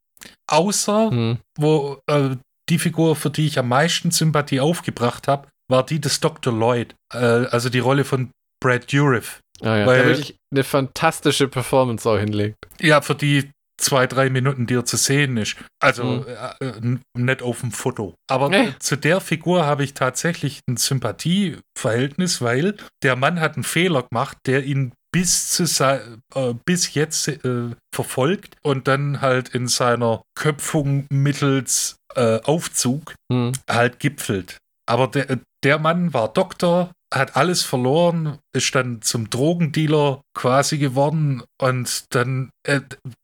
[0.48, 1.38] Außer, hm.
[1.58, 2.37] wo äh,
[2.68, 6.52] die Figur, für die ich am meisten Sympathie aufgebracht habe, war die des Dr.
[6.56, 6.94] Lloyd.
[7.12, 8.30] Äh, also die Rolle von
[8.62, 9.40] Brad Dourif.
[9.61, 12.56] Ah ja, weil, der wirklich eine fantastische Performance auch hinlegt.
[12.80, 13.50] Ja, für die
[13.83, 15.57] zwei, drei Minuten, die er zu sehen ist.
[15.81, 16.27] Also mhm.
[16.61, 18.14] äh, äh nicht auf dem Foto.
[18.29, 18.75] Aber nee.
[18.79, 24.38] zu der Figur habe ich tatsächlich ein Sympathieverhältnis, weil der Mann hat einen Fehler gemacht,
[24.47, 31.07] der ihn bis, zu äh, bis jetzt äh, verfolgt und dann halt in seiner Köpfung
[31.11, 33.53] mittels äh, Aufzug mhm.
[33.68, 34.59] halt gipfelt.
[34.87, 41.42] Aber der, der Mann war Doktor, hat alles verloren, ist dann zum Drogendealer quasi geworden
[41.61, 42.81] und dann, äh,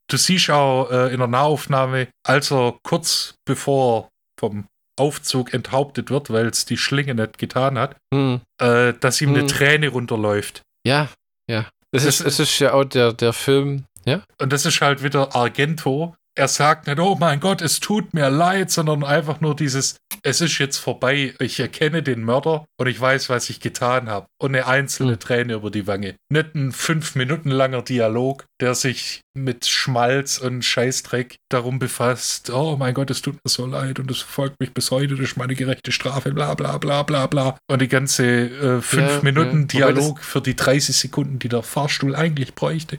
[0.08, 4.66] du siehst auch äh, in der Nahaufnahme, als er kurz bevor vom
[4.98, 8.40] Aufzug enthauptet wird, weil es die Schlinge nicht getan hat, hm.
[8.60, 9.36] äh, dass ihm hm.
[9.36, 10.62] eine Träne runterläuft.
[10.86, 11.08] Ja,
[11.48, 11.66] ja.
[11.90, 14.22] Es ist, es ist ja auch der, der Film, ja.
[14.40, 18.30] Und das ist halt wieder Argento, er sagt nicht, oh mein Gott, es tut mir
[18.30, 23.00] leid, sondern einfach nur dieses, es ist jetzt vorbei, ich erkenne den Mörder und ich
[23.00, 24.26] weiß, was ich getan habe.
[24.40, 25.18] Und eine einzelne.
[25.18, 26.14] Träne über die Wange.
[26.28, 32.76] Nicht ein fünf Minuten langer Dialog, der sich mit Schmalz und Scheißdreck darum befasst, oh
[32.76, 35.36] mein Gott, es tut mir so leid und es verfolgt mich bis heute, das ist
[35.36, 37.56] meine gerechte Strafe, bla bla bla bla bla.
[37.70, 39.90] Und die ganze äh, fünf Ja, Minuten ja.
[39.90, 42.98] Dialog für die 30 Sekunden, die der Fahrstuhl eigentlich bräuchte.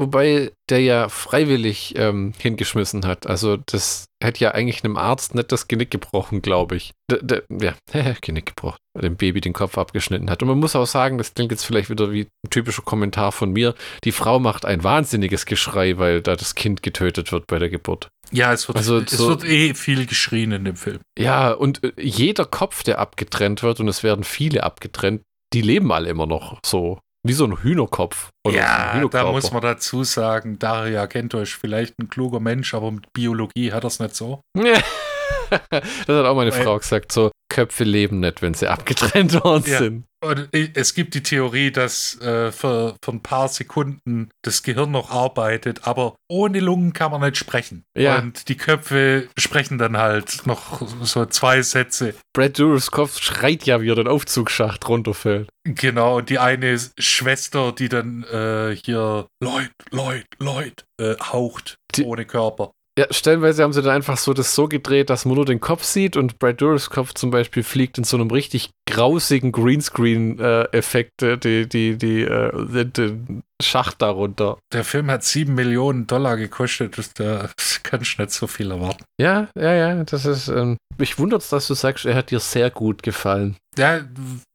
[0.00, 3.26] Wobei der ja freiwillig ähm, hingeschmissen hat.
[3.26, 6.92] Also das hätte ja eigentlich einem Arzt nicht das Genick gebrochen, glaube ich.
[7.10, 7.74] D ja,
[8.20, 10.42] Genick gebrochen, weil dem Baby den Kopf abgeschnitten hat.
[10.42, 13.52] Und man muss auch sagen, das klingt jetzt vielleicht wieder wie ein typischer Kommentar von
[13.52, 13.74] mir.
[14.04, 18.08] Die Frau macht ein wahnsinniges Geschrei, weil da das Kind getötet wird bei der Geburt.
[18.30, 20.98] Ja, es wird, Also es so- wird eh viel geschrien in dem Film.
[21.18, 25.22] Ja, und äh, jeder Kopf, der abgetrennt wird, und es werden viele abgetrennt,
[25.54, 26.98] die leben alle immer noch so.
[27.26, 28.30] Wie so ein Hühnerkopf.
[28.46, 28.56] Oder
[28.94, 32.90] ein ja, da muss man dazu sagen, Dario Argento ist vielleicht ein kluger Mensch, aber
[32.90, 34.40] mit Biologie hat er es nicht so.
[35.70, 39.64] das hat auch meine Weil- Frau gesagt, so Köpfe leben nicht, wenn sie abgetrennt worden
[39.66, 39.78] Ja.
[39.78, 40.04] sind.
[40.20, 45.10] Und es gibt die Theorie, dass äh, für, für ein paar Sekunden das Gehirn noch
[45.10, 47.84] arbeitet, aber ohne Lungen kann man nicht sprechen.
[47.96, 48.18] Ja.
[48.18, 52.14] Und die Köpfe sprechen dann halt noch so zwei Sätze.
[52.34, 55.48] Brad Dourifs Kopf schreit ja, wie er den Aufzugsschacht runterfällt.
[55.64, 62.02] Genau, und die eine Schwester, die dann äh, hier Lloyd, Lloyd, Lloyd äh, haucht, Die-
[62.04, 62.72] ohne Körper.
[62.98, 65.84] Ja, stellenweise haben sie dann einfach so das so gedreht, dass man nur den Kopf
[65.84, 71.68] sieht und Brad Dourifs Kopf zum Beispiel fliegt in so einem richtig grausigen Greenscreen-Effekt, die,
[71.68, 74.56] die, die, äh, den- Schacht darunter.
[74.72, 77.50] Der Film hat sieben Millionen Dollar gekostet, das, da
[77.82, 79.02] kannst du nicht so viel erwarten.
[79.20, 82.70] Ja, ja, ja, das ist, ähm, mich wundert's, dass du sagst, er hat dir sehr
[82.70, 83.56] gut gefallen.
[83.76, 84.00] Ja,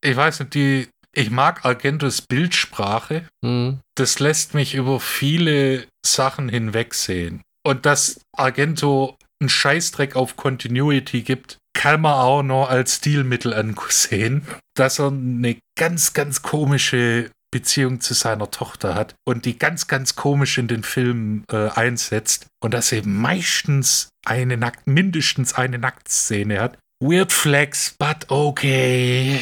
[0.01, 3.27] ich weiß nicht, die, ich mag Argentos Bildsprache.
[3.43, 3.79] Hm.
[3.95, 7.41] das lässt mich über viele Sachen hinwegsehen.
[7.65, 14.47] Und dass Argento einen Scheißdreck auf Continuity gibt, kann man auch noch als Stilmittel ansehen.
[14.75, 20.15] Dass er eine ganz, ganz komische Beziehung zu seiner Tochter hat und die ganz, ganz
[20.15, 26.59] komisch in den Film äh, einsetzt und dass er meistens eine Nackt, mindestens eine Nacktszene
[26.59, 26.79] hat.
[26.99, 29.39] Weird Flex, but okay.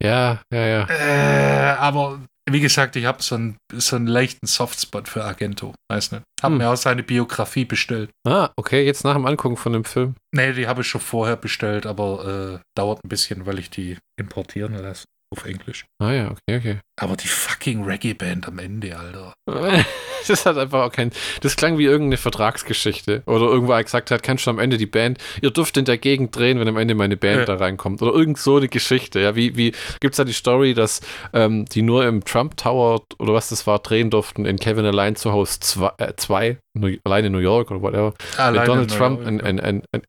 [0.00, 0.86] Ja, ja, ja.
[0.88, 2.20] Äh, aber
[2.52, 5.74] wie gesagt, ich habe so einen, so einen leichten Softspot für Argento.
[5.90, 6.22] Weiß nicht.
[6.42, 6.58] Hab Hm.
[6.58, 8.10] mir auch seine Biografie bestellt.
[8.26, 10.14] Ah, okay, jetzt nach dem Angucken von dem Film.
[10.34, 13.96] Nee, die habe ich schon vorher bestellt, aber äh, dauert ein bisschen, weil ich die
[14.18, 15.04] importieren lasse.
[15.30, 15.84] Auf Englisch.
[16.02, 16.80] Ah ja, okay, okay.
[16.98, 19.34] Aber die fucking Reggae-Band am Ende, Alter.
[20.28, 21.10] Das hat einfach auch kein.
[21.40, 23.22] Das klang wie irgendeine Vertragsgeschichte.
[23.26, 25.98] Oder irgendwo er gesagt hat, kannst du am Ende die Band, ihr dürft in der
[25.98, 27.44] Gegend drehen, wenn am Ende meine Band Ja.
[27.44, 28.02] da reinkommt.
[28.02, 29.20] Oder irgend so eine Geschichte.
[29.20, 31.00] Ja, wie, wie gibt es da die Story, dass
[31.32, 35.16] ähm, die nur im Trump Tower oder was das war, drehen durften in Kevin Allein
[35.16, 36.58] zu Hause 2, äh, zwei,
[37.04, 38.14] allein in New York oder whatever.
[38.36, 40.02] Alleine wenn Donald Trump ein, York, ein, ein, ein,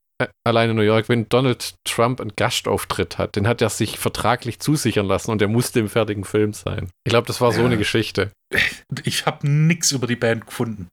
[0.45, 4.59] allein in New York, wenn Donald Trump einen Gastauftritt hat, den hat er sich vertraglich
[4.59, 6.89] zusichern lassen und der musste im fertigen Film sein.
[7.05, 7.65] Ich glaube, das war so Ja.
[7.67, 8.31] eine Geschichte.
[9.03, 10.87] Ich habe nichts über die Band gefunden.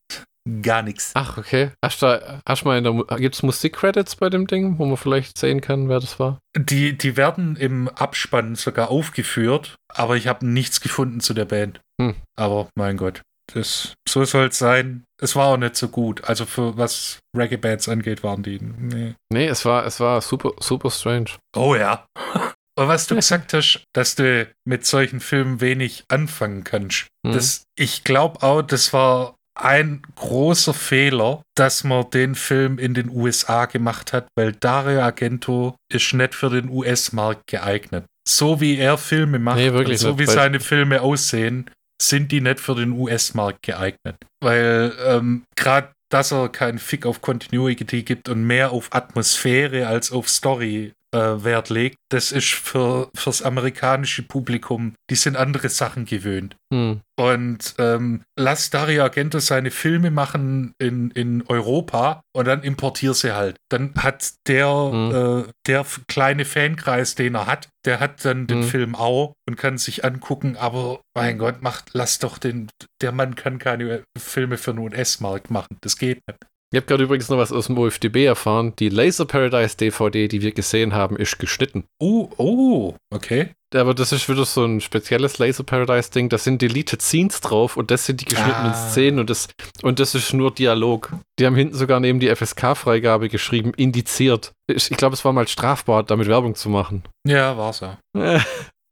[0.62, 1.10] Gar nichts.
[1.14, 1.70] Ach, okay.
[1.84, 5.36] Hast du, hast du mal in der, gibt's Musikcredits bei dem Ding, wo man vielleicht
[5.38, 6.38] sehen kann, wer das war?
[6.56, 11.80] Die, die werden im Abspann sogar aufgeführt, aber ich habe nichts gefunden zu der Band.
[12.00, 12.14] Hm.
[12.38, 15.04] Aber mein Gott, das, so soll es sein.
[15.20, 16.24] Es war auch nicht so gut.
[16.24, 18.58] Also für was Reggae-Bands angeht, waren die.
[18.60, 19.14] Nee.
[19.32, 21.30] Nee, es war, es war super, super strange.
[21.56, 22.06] Oh ja.
[22.78, 27.06] Und was du gesagt hast, dass du mit solchen Filmen wenig anfangen kannst.
[27.24, 27.32] Mhm.
[27.32, 33.08] Das, ich glaube auch, das war ein großer Fehler, dass man den Film in den
[33.08, 38.04] USA gemacht hat, weil Dario Argento ist nicht für den US-Markt geeignet.
[38.28, 42.60] So wie er Filme macht Nee, so nicht, wie seine Filme aussehen, sind die nicht
[42.60, 44.16] für den US-Markt geeignet.
[44.40, 50.12] Weil ähm, gerade, dass er keinen Fick auf Continuity gibt und mehr auf Atmosphäre als
[50.12, 56.04] auf Story äh, Wert legt, das ist für fürs amerikanische Publikum, die sind andere Sachen
[56.04, 56.56] gewöhnt.
[56.72, 57.00] Hm.
[57.18, 63.34] Und ähm, lass Dario Argento seine Filme machen in, in Europa und dann importier sie
[63.34, 63.56] halt.
[63.70, 65.14] Dann hat der, Mhm.
[65.48, 68.64] äh, der kleine Fankreis, den er hat, der hat dann den Mhm.
[68.64, 72.68] Film auch und kann sich angucken, aber mein Gott, macht, lass doch den,
[73.00, 75.78] der Mann kann keine Filme für den US-Markt machen.
[75.80, 76.38] Das geht nicht.
[76.72, 78.72] Ich habe gerade übrigens noch was aus dem OFDB erfahren.
[78.78, 81.84] Die Laser Paradise DVD, die wir gesehen haben, ist geschnitten.
[82.00, 83.50] Oh, oh, okay.
[83.74, 86.28] Aber das ist wieder so ein spezielles Laser Paradise Ding.
[86.28, 88.90] Da sind Deleted Scenes drauf und das sind die geschnittenen Ah.
[88.90, 89.48] Szenen und das,
[89.82, 91.12] und das ist nur Dialog.
[91.38, 94.52] Die haben hinten sogar neben die FSK-Freigabe geschrieben, indiziert.
[94.66, 97.04] Ich, ich glaube, es war mal strafbar, damit Werbung zu machen.
[97.24, 97.96] Ja, war so.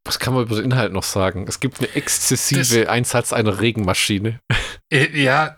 [0.06, 1.46] Was kann man über den Inhalt noch sagen?
[1.48, 4.38] Es gibt eine exzessive Einsatz einer Regenmaschine.
[4.92, 5.56] Äh, Ja,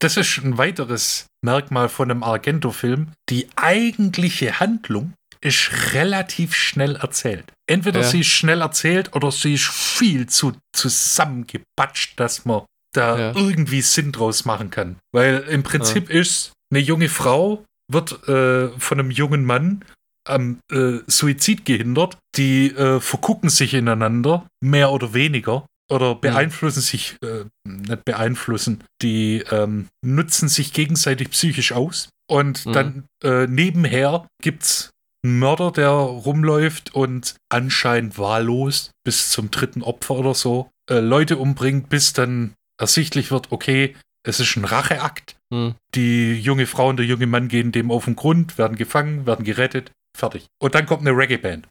[0.00, 3.12] das ist ein weiteres Merkmal von einem Argento-Film.
[3.30, 7.52] Die eigentliche Handlung ist relativ schnell erzählt.
[7.68, 8.06] Entweder Ja.
[8.06, 12.62] sie ist schnell erzählt oder sie ist viel zu zusammengepatscht, dass man
[12.94, 13.32] da Ja.
[13.36, 14.96] irgendwie Sinn draus machen kann.
[15.12, 19.84] Weil im Prinzip ist eine junge Frau wird äh, von einem jungen Mann
[20.24, 22.16] am äh, Suizid gehindert.
[22.36, 25.66] Die äh, vergucken sich ineinander, mehr oder weniger.
[25.92, 32.08] Oder beeinflussen sich, äh, nicht beeinflussen, die ähm, nutzen sich gegenseitig psychisch aus.
[32.30, 32.72] Und Mhm.
[32.72, 34.90] dann äh, nebenher gibt's
[35.24, 41.36] einen Mörder, der rumläuft und anscheinend wahllos bis zum dritten Opfer oder so äh, Leute
[41.36, 43.94] umbringt, bis dann ersichtlich wird, okay,
[44.26, 45.36] es ist ein Racheakt.
[45.52, 45.74] Hm.
[45.94, 49.44] Die junge Frau und der junge Mann gehen dem auf den Grund, werden gefangen, werden
[49.44, 50.46] gerettet, fertig.
[50.60, 51.68] Und dann kommt eine Reggae-Band.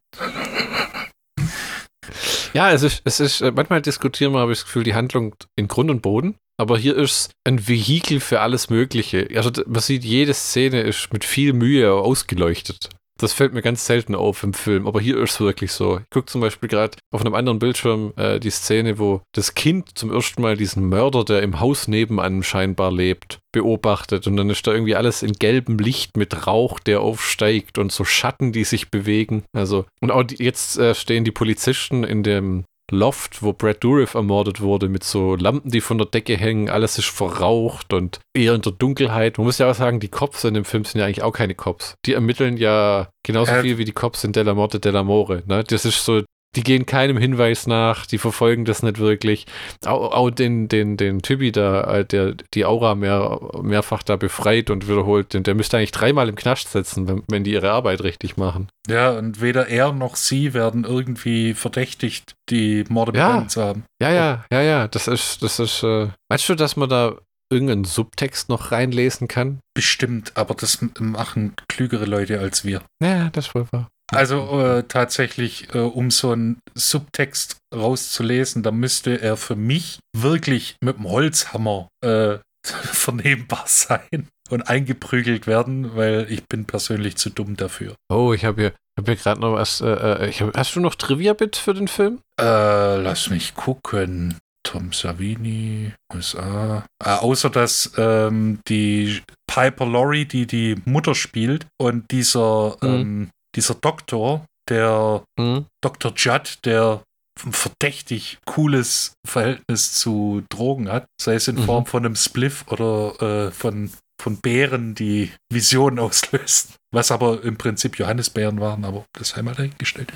[2.54, 5.36] Ja, es ist, es ist, äh, manchmal diskutieren wir, habe ich das Gefühl, die Handlung
[5.56, 6.36] in Grund und Boden.
[6.58, 9.28] Aber hier ist ein Vehikel für alles Mögliche.
[9.36, 12.90] Also man sieht, jede Szene ist mit viel Mühe ausgeleuchtet.
[13.22, 16.00] Das fällt mir ganz selten auf im Film, aber hier ist es wirklich so.
[16.00, 19.98] Ich gucke zum Beispiel gerade auf einem anderen Bildschirm äh, die Szene, wo das Kind
[19.98, 24.26] zum ersten Mal diesen Mörder, der im Haus nebenan scheinbar lebt, beobachtet.
[24.26, 28.06] Und dann ist da irgendwie alles in gelbem Licht mit Rauch, der aufsteigt und so
[28.06, 29.44] Schatten, die sich bewegen.
[29.54, 34.14] Also, und auch die, jetzt äh, stehen die Polizisten in dem Loft, wo Brad Dourif
[34.14, 38.54] ermordet wurde, mit so Lampen, die von der Decke hängen, alles ist verraucht und eher
[38.54, 39.38] in der Dunkelheit.
[39.38, 41.56] Man muss ja auch sagen, die Cops in dem Film sind ja eigentlich auch keine
[41.56, 41.96] Cops.
[42.06, 45.44] Die ermitteln ja genauso Äh, viel wie die Cops in Della Morte Della More.
[45.48, 45.64] Ne?
[45.64, 46.22] Das ist so,
[46.56, 49.46] die gehen keinem Hinweis nach, die verfolgen das nicht wirklich.
[49.86, 54.70] Auch, auch den, den, den Typi da, äh, der die Aura mehr, mehrfach da befreit
[54.70, 58.36] und wiederholt, der müsste eigentlich dreimal im Knast setzen, wenn, wenn die ihre Arbeit richtig
[58.38, 58.68] machen.
[58.90, 63.28] Ja, und weder er noch sie werden irgendwie verdächtigt, die Morde Ja.
[63.28, 63.84] begangen zu haben.
[64.02, 67.16] Ja, ja, ja, ja, das ist, das ist, äh, meinst du, dass man da
[67.50, 69.60] irgendeinen Subtext noch reinlesen kann?
[69.74, 72.82] Bestimmt, aber das machen klügere Leute als wir.
[73.02, 73.90] Ja, das wohl wahr.
[74.12, 80.76] Also äh, tatsächlich, äh, um so einen Subtext rauszulesen, da müsste er für mich wirklich
[80.82, 87.56] mit dem Holzhammer äh, vernehmbar sein und eingeprügelt werden, weil ich bin persönlich zu dumm
[87.56, 87.96] dafür.
[88.12, 90.82] Oh, ich habe hier, hab hier gerade noch was, äh, äh, ich hab, hast du
[90.82, 92.20] noch Trivia-Bit für den Film?
[92.40, 94.38] Äh, lass mich gucken.
[94.64, 96.86] Tom Savini, USA.
[97.04, 102.88] Äh, außer dass ähm, die Piper Laurie, die die Mutter spielt, und dieser, Mhm.
[102.88, 105.66] ähm, dieser Doktor, der Hm?
[105.84, 106.14] Dr.
[106.16, 107.02] Judd, der
[107.46, 111.64] ein verdächtig cooles Verhältnis zu Drogen hat, sei es in Mhm.
[111.64, 113.92] Form von einem Spliff oder äh, von,
[114.22, 116.76] von Beeren, die Visionen auslösten.
[116.94, 120.12] Was aber im Prinzip Johannisbeeren waren, aber das sei mal dahingestellt.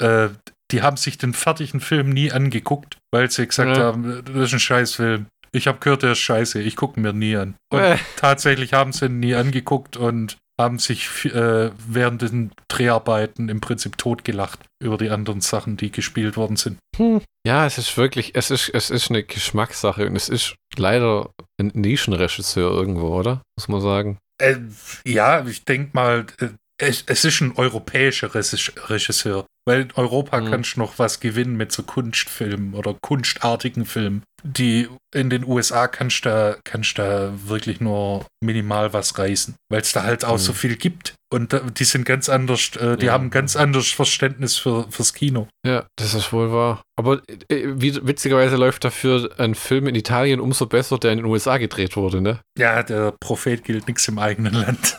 [0.00, 0.28] Äh,
[0.70, 3.84] die haben sich den fertigen Film nie angeguckt, weil sie gesagt Ja.
[3.84, 5.26] haben, das ist ein Scheißfilm.
[5.52, 7.54] Ich habe gehört, der ist scheiße, ich gucke mir nie an.
[7.72, 7.96] Und Äh.
[8.16, 13.96] tatsächlich haben sie ihn nie angeguckt und haben sich äh, während den Dreharbeiten im Prinzip
[13.96, 16.78] totgelacht über die anderen Sachen, die gespielt worden sind.
[16.96, 17.22] Hm.
[17.46, 21.30] Ja, es ist wirklich, es ist, es ist eine Geschmackssache und es ist leider
[21.60, 23.42] ein Nischenregisseur irgendwo, oder?
[23.56, 24.18] Muss man sagen.
[24.40, 24.56] Äh,
[25.04, 26.48] ja, ich denke mal, äh,
[26.80, 30.50] es, es ist ein europäischer Regis- Regisseur, weil in Europa Mhm.
[30.50, 34.22] kannst du noch was gewinnen mit so Kunstfilmen oder kunstartigen Filmen.
[34.42, 39.82] Die in den USA kannst du da, kannst da wirklich nur minimal was reißen, weil
[39.82, 40.38] es da halt auch Mhm.
[40.38, 41.14] so viel gibt.
[41.30, 43.12] Und die sind ganz anders, äh, die Ja.
[43.12, 45.46] haben ganz anderes Verständnis für, fürs Kino.
[45.66, 46.82] Ja, das ist wohl wahr.
[46.98, 51.58] Aber äh, witzigerweise läuft dafür ein Film in Italien umso besser, der in den USA
[51.58, 52.40] gedreht wurde, ne?
[52.56, 54.98] Ja, der Prophet gilt nichts im eigenen Land.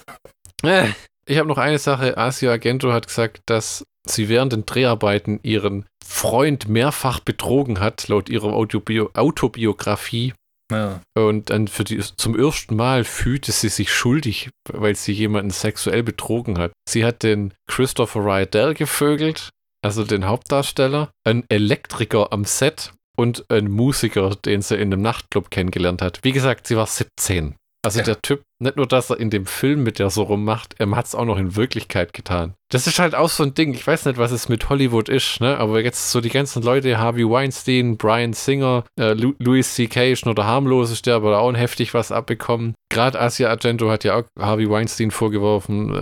[1.32, 2.18] Ich habe noch eine Sache.
[2.18, 8.30] Asia Argento hat gesagt, dass sie während den Dreharbeiten ihren Freund mehrfach betrogen hat, laut
[8.30, 10.34] ihrer Autobio Autobiografie.
[10.72, 11.02] Ja.
[11.16, 16.04] Und dann für die, zum ersten Mal fühlte sie sich schuldig, weil sie jemanden sexuell
[16.04, 16.72] betrogen hat.
[16.88, 19.50] Sie hat den Christopher Rydell gevögelt,
[19.84, 25.50] also den Hauptdarsteller, einen Elektriker am Set und einen Musiker, den sie in einem Nachtclub
[25.50, 26.20] kennengelernt hat.
[26.24, 27.56] Wie gesagt, sie war 17.
[27.84, 28.06] Also Ja.
[28.06, 31.06] der Typ, nicht nur, dass er in dem Film mit der so rummacht, er hat
[31.06, 32.54] es auch noch in Wirklichkeit getan.
[32.72, 35.42] Das ist halt auch so ein Ding, ich weiß nicht, was es mit Hollywood ist,
[35.42, 35.58] ne?
[35.58, 40.12] aber jetzt so die ganzen Leute, Harvey Weinstein, Brian Singer, äh, Lu Louis C.K.
[40.12, 42.76] ist nur der harmlose, der aber auch heftig was abbekommen.
[42.92, 45.96] Gerade Asia Argento hat ja auch Harvey Weinstein vorgeworfen,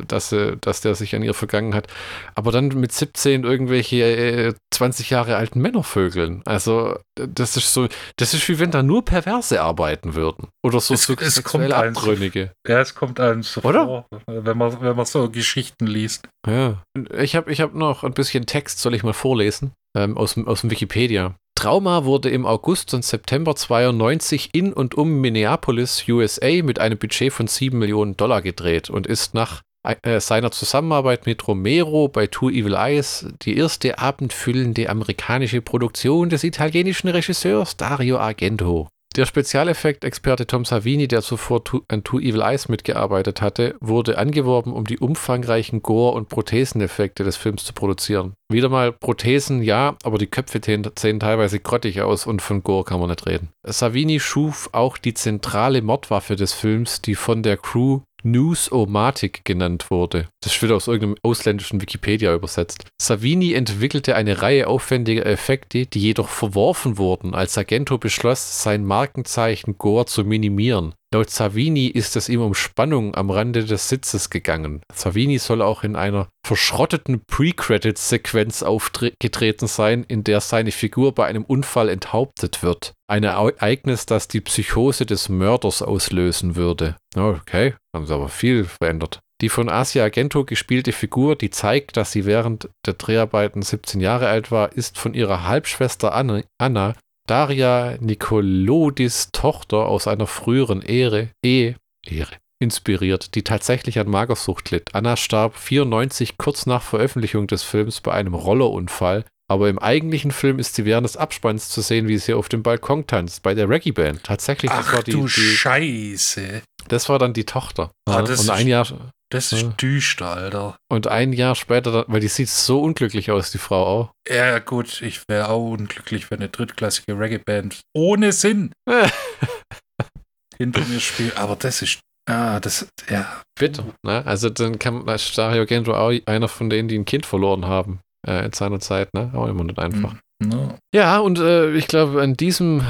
[0.00, 1.86] äh, dass, er, dass der sich an ihr vergangen hat.
[2.34, 6.40] Aber dann mit 17 irgendwelche äh, 20 Jahre alten Männer vögeln.
[6.46, 10.48] Also, äh, das ist so, das ist wie wenn da nur Perverse arbeiten würden.
[10.62, 12.52] Oder so Es- es kommt so- Abtrünnige.
[12.66, 13.84] Ja, es kommt einem so Oder?
[13.86, 16.28] vor, wenn man, wenn man so Geschichten liest.
[16.46, 16.82] Ja.
[17.18, 20.46] Ich habe ich hab noch ein bisschen Text, soll ich mal vorlesen, ähm, aus, dem-
[20.48, 21.34] aus dem Wikipedia.
[21.58, 27.32] Trauma wurde im August und September 92 in und um Minneapolis, USA mit einem Budget
[27.32, 29.62] von 7 Millionen Dollar gedreht und ist nach
[30.02, 36.42] äh, seiner Zusammenarbeit mit Romero bei Two Evil Eyes die erste abendfüllende amerikanische Produktion des
[36.44, 38.88] italienischen Regisseurs Dario Argento.
[39.16, 44.84] Der Spezialeffekt-Experte Tom Savini, der zuvor an Two Evil Eyes mitgearbeitet hatte, wurde angeworben, um
[44.84, 48.34] die umfangreichen Gore- und Protheseneffekte des Films zu produzieren.
[48.52, 53.00] Wieder mal Prothesen, ja, aber die Köpfe sehen teilweise grottig aus und von Gore kann
[53.00, 53.48] man nicht reden.
[53.64, 60.28] Savini schuf auch die zentrale Mordwaffe des Films, die von der Crew News-O-Matic genannt wurde.
[60.42, 62.84] Das wird aus irgendeinem ausländischen Wikipedia übersetzt.
[63.00, 69.78] Savini entwickelte eine Reihe aufwendiger Effekte, die jedoch verworfen wurden, als Argento beschloss, sein Markenzeichen
[69.78, 70.94] Gore zu minimieren.
[71.14, 74.82] Laut Savini ist es ihm um Spannung am Rande des Sitzes gegangen.
[74.92, 81.44] Savini soll auch in einer verschrotteten Pre-Credits-Sequenz aufgetreten sein, in der seine Figur bei einem
[81.44, 82.92] Unfall enthauptet wird.
[83.08, 86.96] Ein Ereignis, das die Psychose des Mörders auslösen würde.
[87.14, 89.20] Okay, haben sie aber viel verändert.
[89.42, 94.28] Die von Asia Argento gespielte Figur, die zeigt, dass sie während der Dreharbeiten 17 Jahre
[94.28, 96.94] alt war, ist von ihrer Halbschwester Anna,
[97.26, 104.94] Daria Nikolodis Tochter aus einer früheren Ehre, Ehe, Ehre inspiriert, die tatsächlich an Magersucht litt.
[104.94, 110.58] Anna starb 94 kurz nach Veröffentlichung des Films bei einem Rollerunfall, aber im eigentlichen Film
[110.58, 113.68] ist sie während des Abspanns zu sehen, wie sie auf dem Balkon tanzt, bei der
[113.68, 114.24] Reggae-Band.
[114.24, 116.62] Tatsächlich, das Ach, war die, du die, Scheiße.
[116.88, 117.90] Das war dann die Tochter.
[118.08, 119.68] Ja, und ein Jahr, das ist ja.
[119.70, 120.76] düster, Alter.
[120.88, 124.12] Und ein Jahr später, weil die sieht so unglücklich aus, die Frau auch.
[124.28, 128.72] Ja, gut, ich wäre auch unglücklich, wenn eine drittklassige Reggae-Band ohne Sinn
[130.58, 131.36] hinter mir spielt.
[131.36, 132.00] Aber das ist.
[132.28, 133.40] Ah, das, ja.
[133.58, 134.26] Bitte, ne?
[134.26, 138.00] Also dann kann ist Dario Gento auch einer von denen, die ein Kind verloren haben
[138.26, 139.30] äh, in seiner Zeit, ne?
[139.32, 140.14] Auch immer nicht einfach.
[140.42, 140.78] Mm, no.
[140.92, 142.84] Ja, und äh, ich glaube, an diesem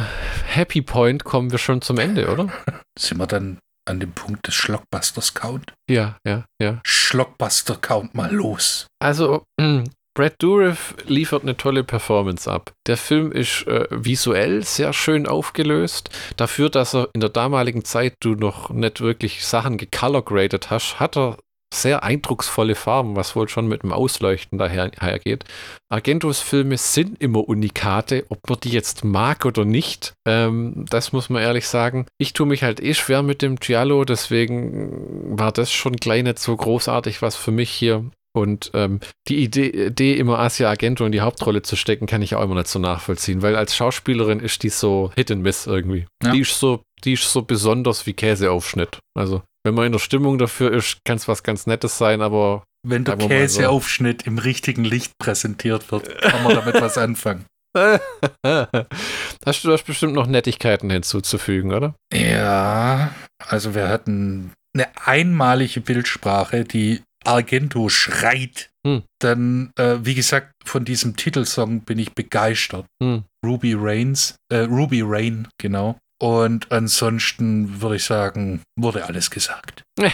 [0.47, 2.49] Happy Point kommen wir schon zum Ende, oder?
[2.99, 5.72] Sind wir dann an dem Punkt des Schlockbusters Count.
[5.89, 6.80] Ja, ja, ja.
[6.84, 8.87] Schlockbuster Count mal los.
[9.01, 9.45] Also,
[10.16, 12.72] Brad Dourif liefert eine tolle Performance ab.
[12.87, 16.09] Der Film ist äh, visuell sehr schön aufgelöst.
[16.39, 21.18] Dafür, dass er in der damaligen Zeit du noch nicht wirklich Sachen gecolorgraded hast, hat
[21.18, 21.37] er
[21.73, 25.45] sehr eindrucksvolle Farben, was wohl schon mit dem Ausleuchten dahergeht.
[25.89, 31.29] Argentos Filme sind immer Unikate, ob man die jetzt mag oder nicht, ähm, das muss
[31.29, 32.07] man ehrlich sagen.
[32.19, 36.39] Ich tue mich halt eh schwer mit dem Giallo, deswegen war das schon gleich nicht
[36.39, 38.05] so großartig, was für mich hier.
[38.37, 42.35] Und ähm, die Idee, Idee, immer Asia Argento in die Hauptrolle zu stecken, kann ich
[42.35, 46.07] auch immer nicht so nachvollziehen, weil als Schauspielerin ist die so Hit and Miss irgendwie.
[46.23, 46.33] Ja.
[46.33, 48.99] Die ist so, die ist so besonders wie Käseaufschnitt.
[49.14, 52.64] Also wenn man in der Stimmung dafür ist, kann es was ganz Nettes sein, aber.
[52.87, 54.29] Wenn der Käseaufschnitt so.
[54.29, 57.45] im richtigen Licht präsentiert wird, kann man damit was anfangen.
[57.75, 61.95] Hast du da bestimmt noch Nettigkeiten hinzuzufügen, oder?
[62.14, 68.71] Ja, also wir hatten eine einmalige Bildsprache, die Argento schreit.
[68.87, 69.03] Hm.
[69.21, 72.87] Dann, äh, wie gesagt, von diesem Titelsong bin ich begeistert.
[73.03, 73.25] Hm.
[73.45, 75.99] Ruby Rains, äh, Ruby Rain, genau.
[76.19, 79.83] Und ansonsten würde ich sagen, wurde alles gesagt.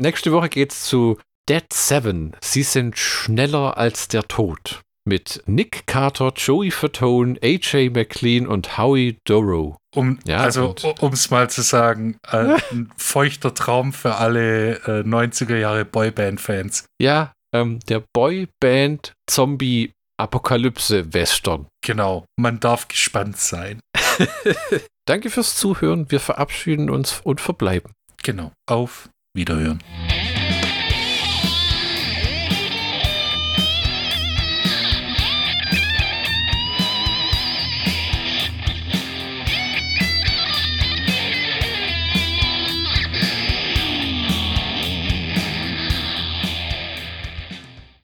[0.00, 2.36] Nächste Woche geht's zu Dead Seven.
[2.42, 4.82] Sie sind schneller als der Tod.
[5.06, 9.78] Mit Nick Carter, Joey Fatone, AJ McLean und Howie Dorough.
[9.96, 15.02] Um, ja, also, um es mal zu sagen, äh, ein feuchter Traum für alle äh,
[15.04, 16.84] 90er Jahre Boyband-Fans.
[17.00, 21.66] Ja, ähm, der Boyband-Zombie Apokalypse-Western.
[21.80, 23.80] Genau, man darf gespannt sein.
[25.06, 26.10] Danke fürs Zuhören.
[26.10, 27.92] Wir verabschieden uns und verbleiben.
[28.22, 28.52] Genau.
[28.66, 29.82] Auf Wiederhören.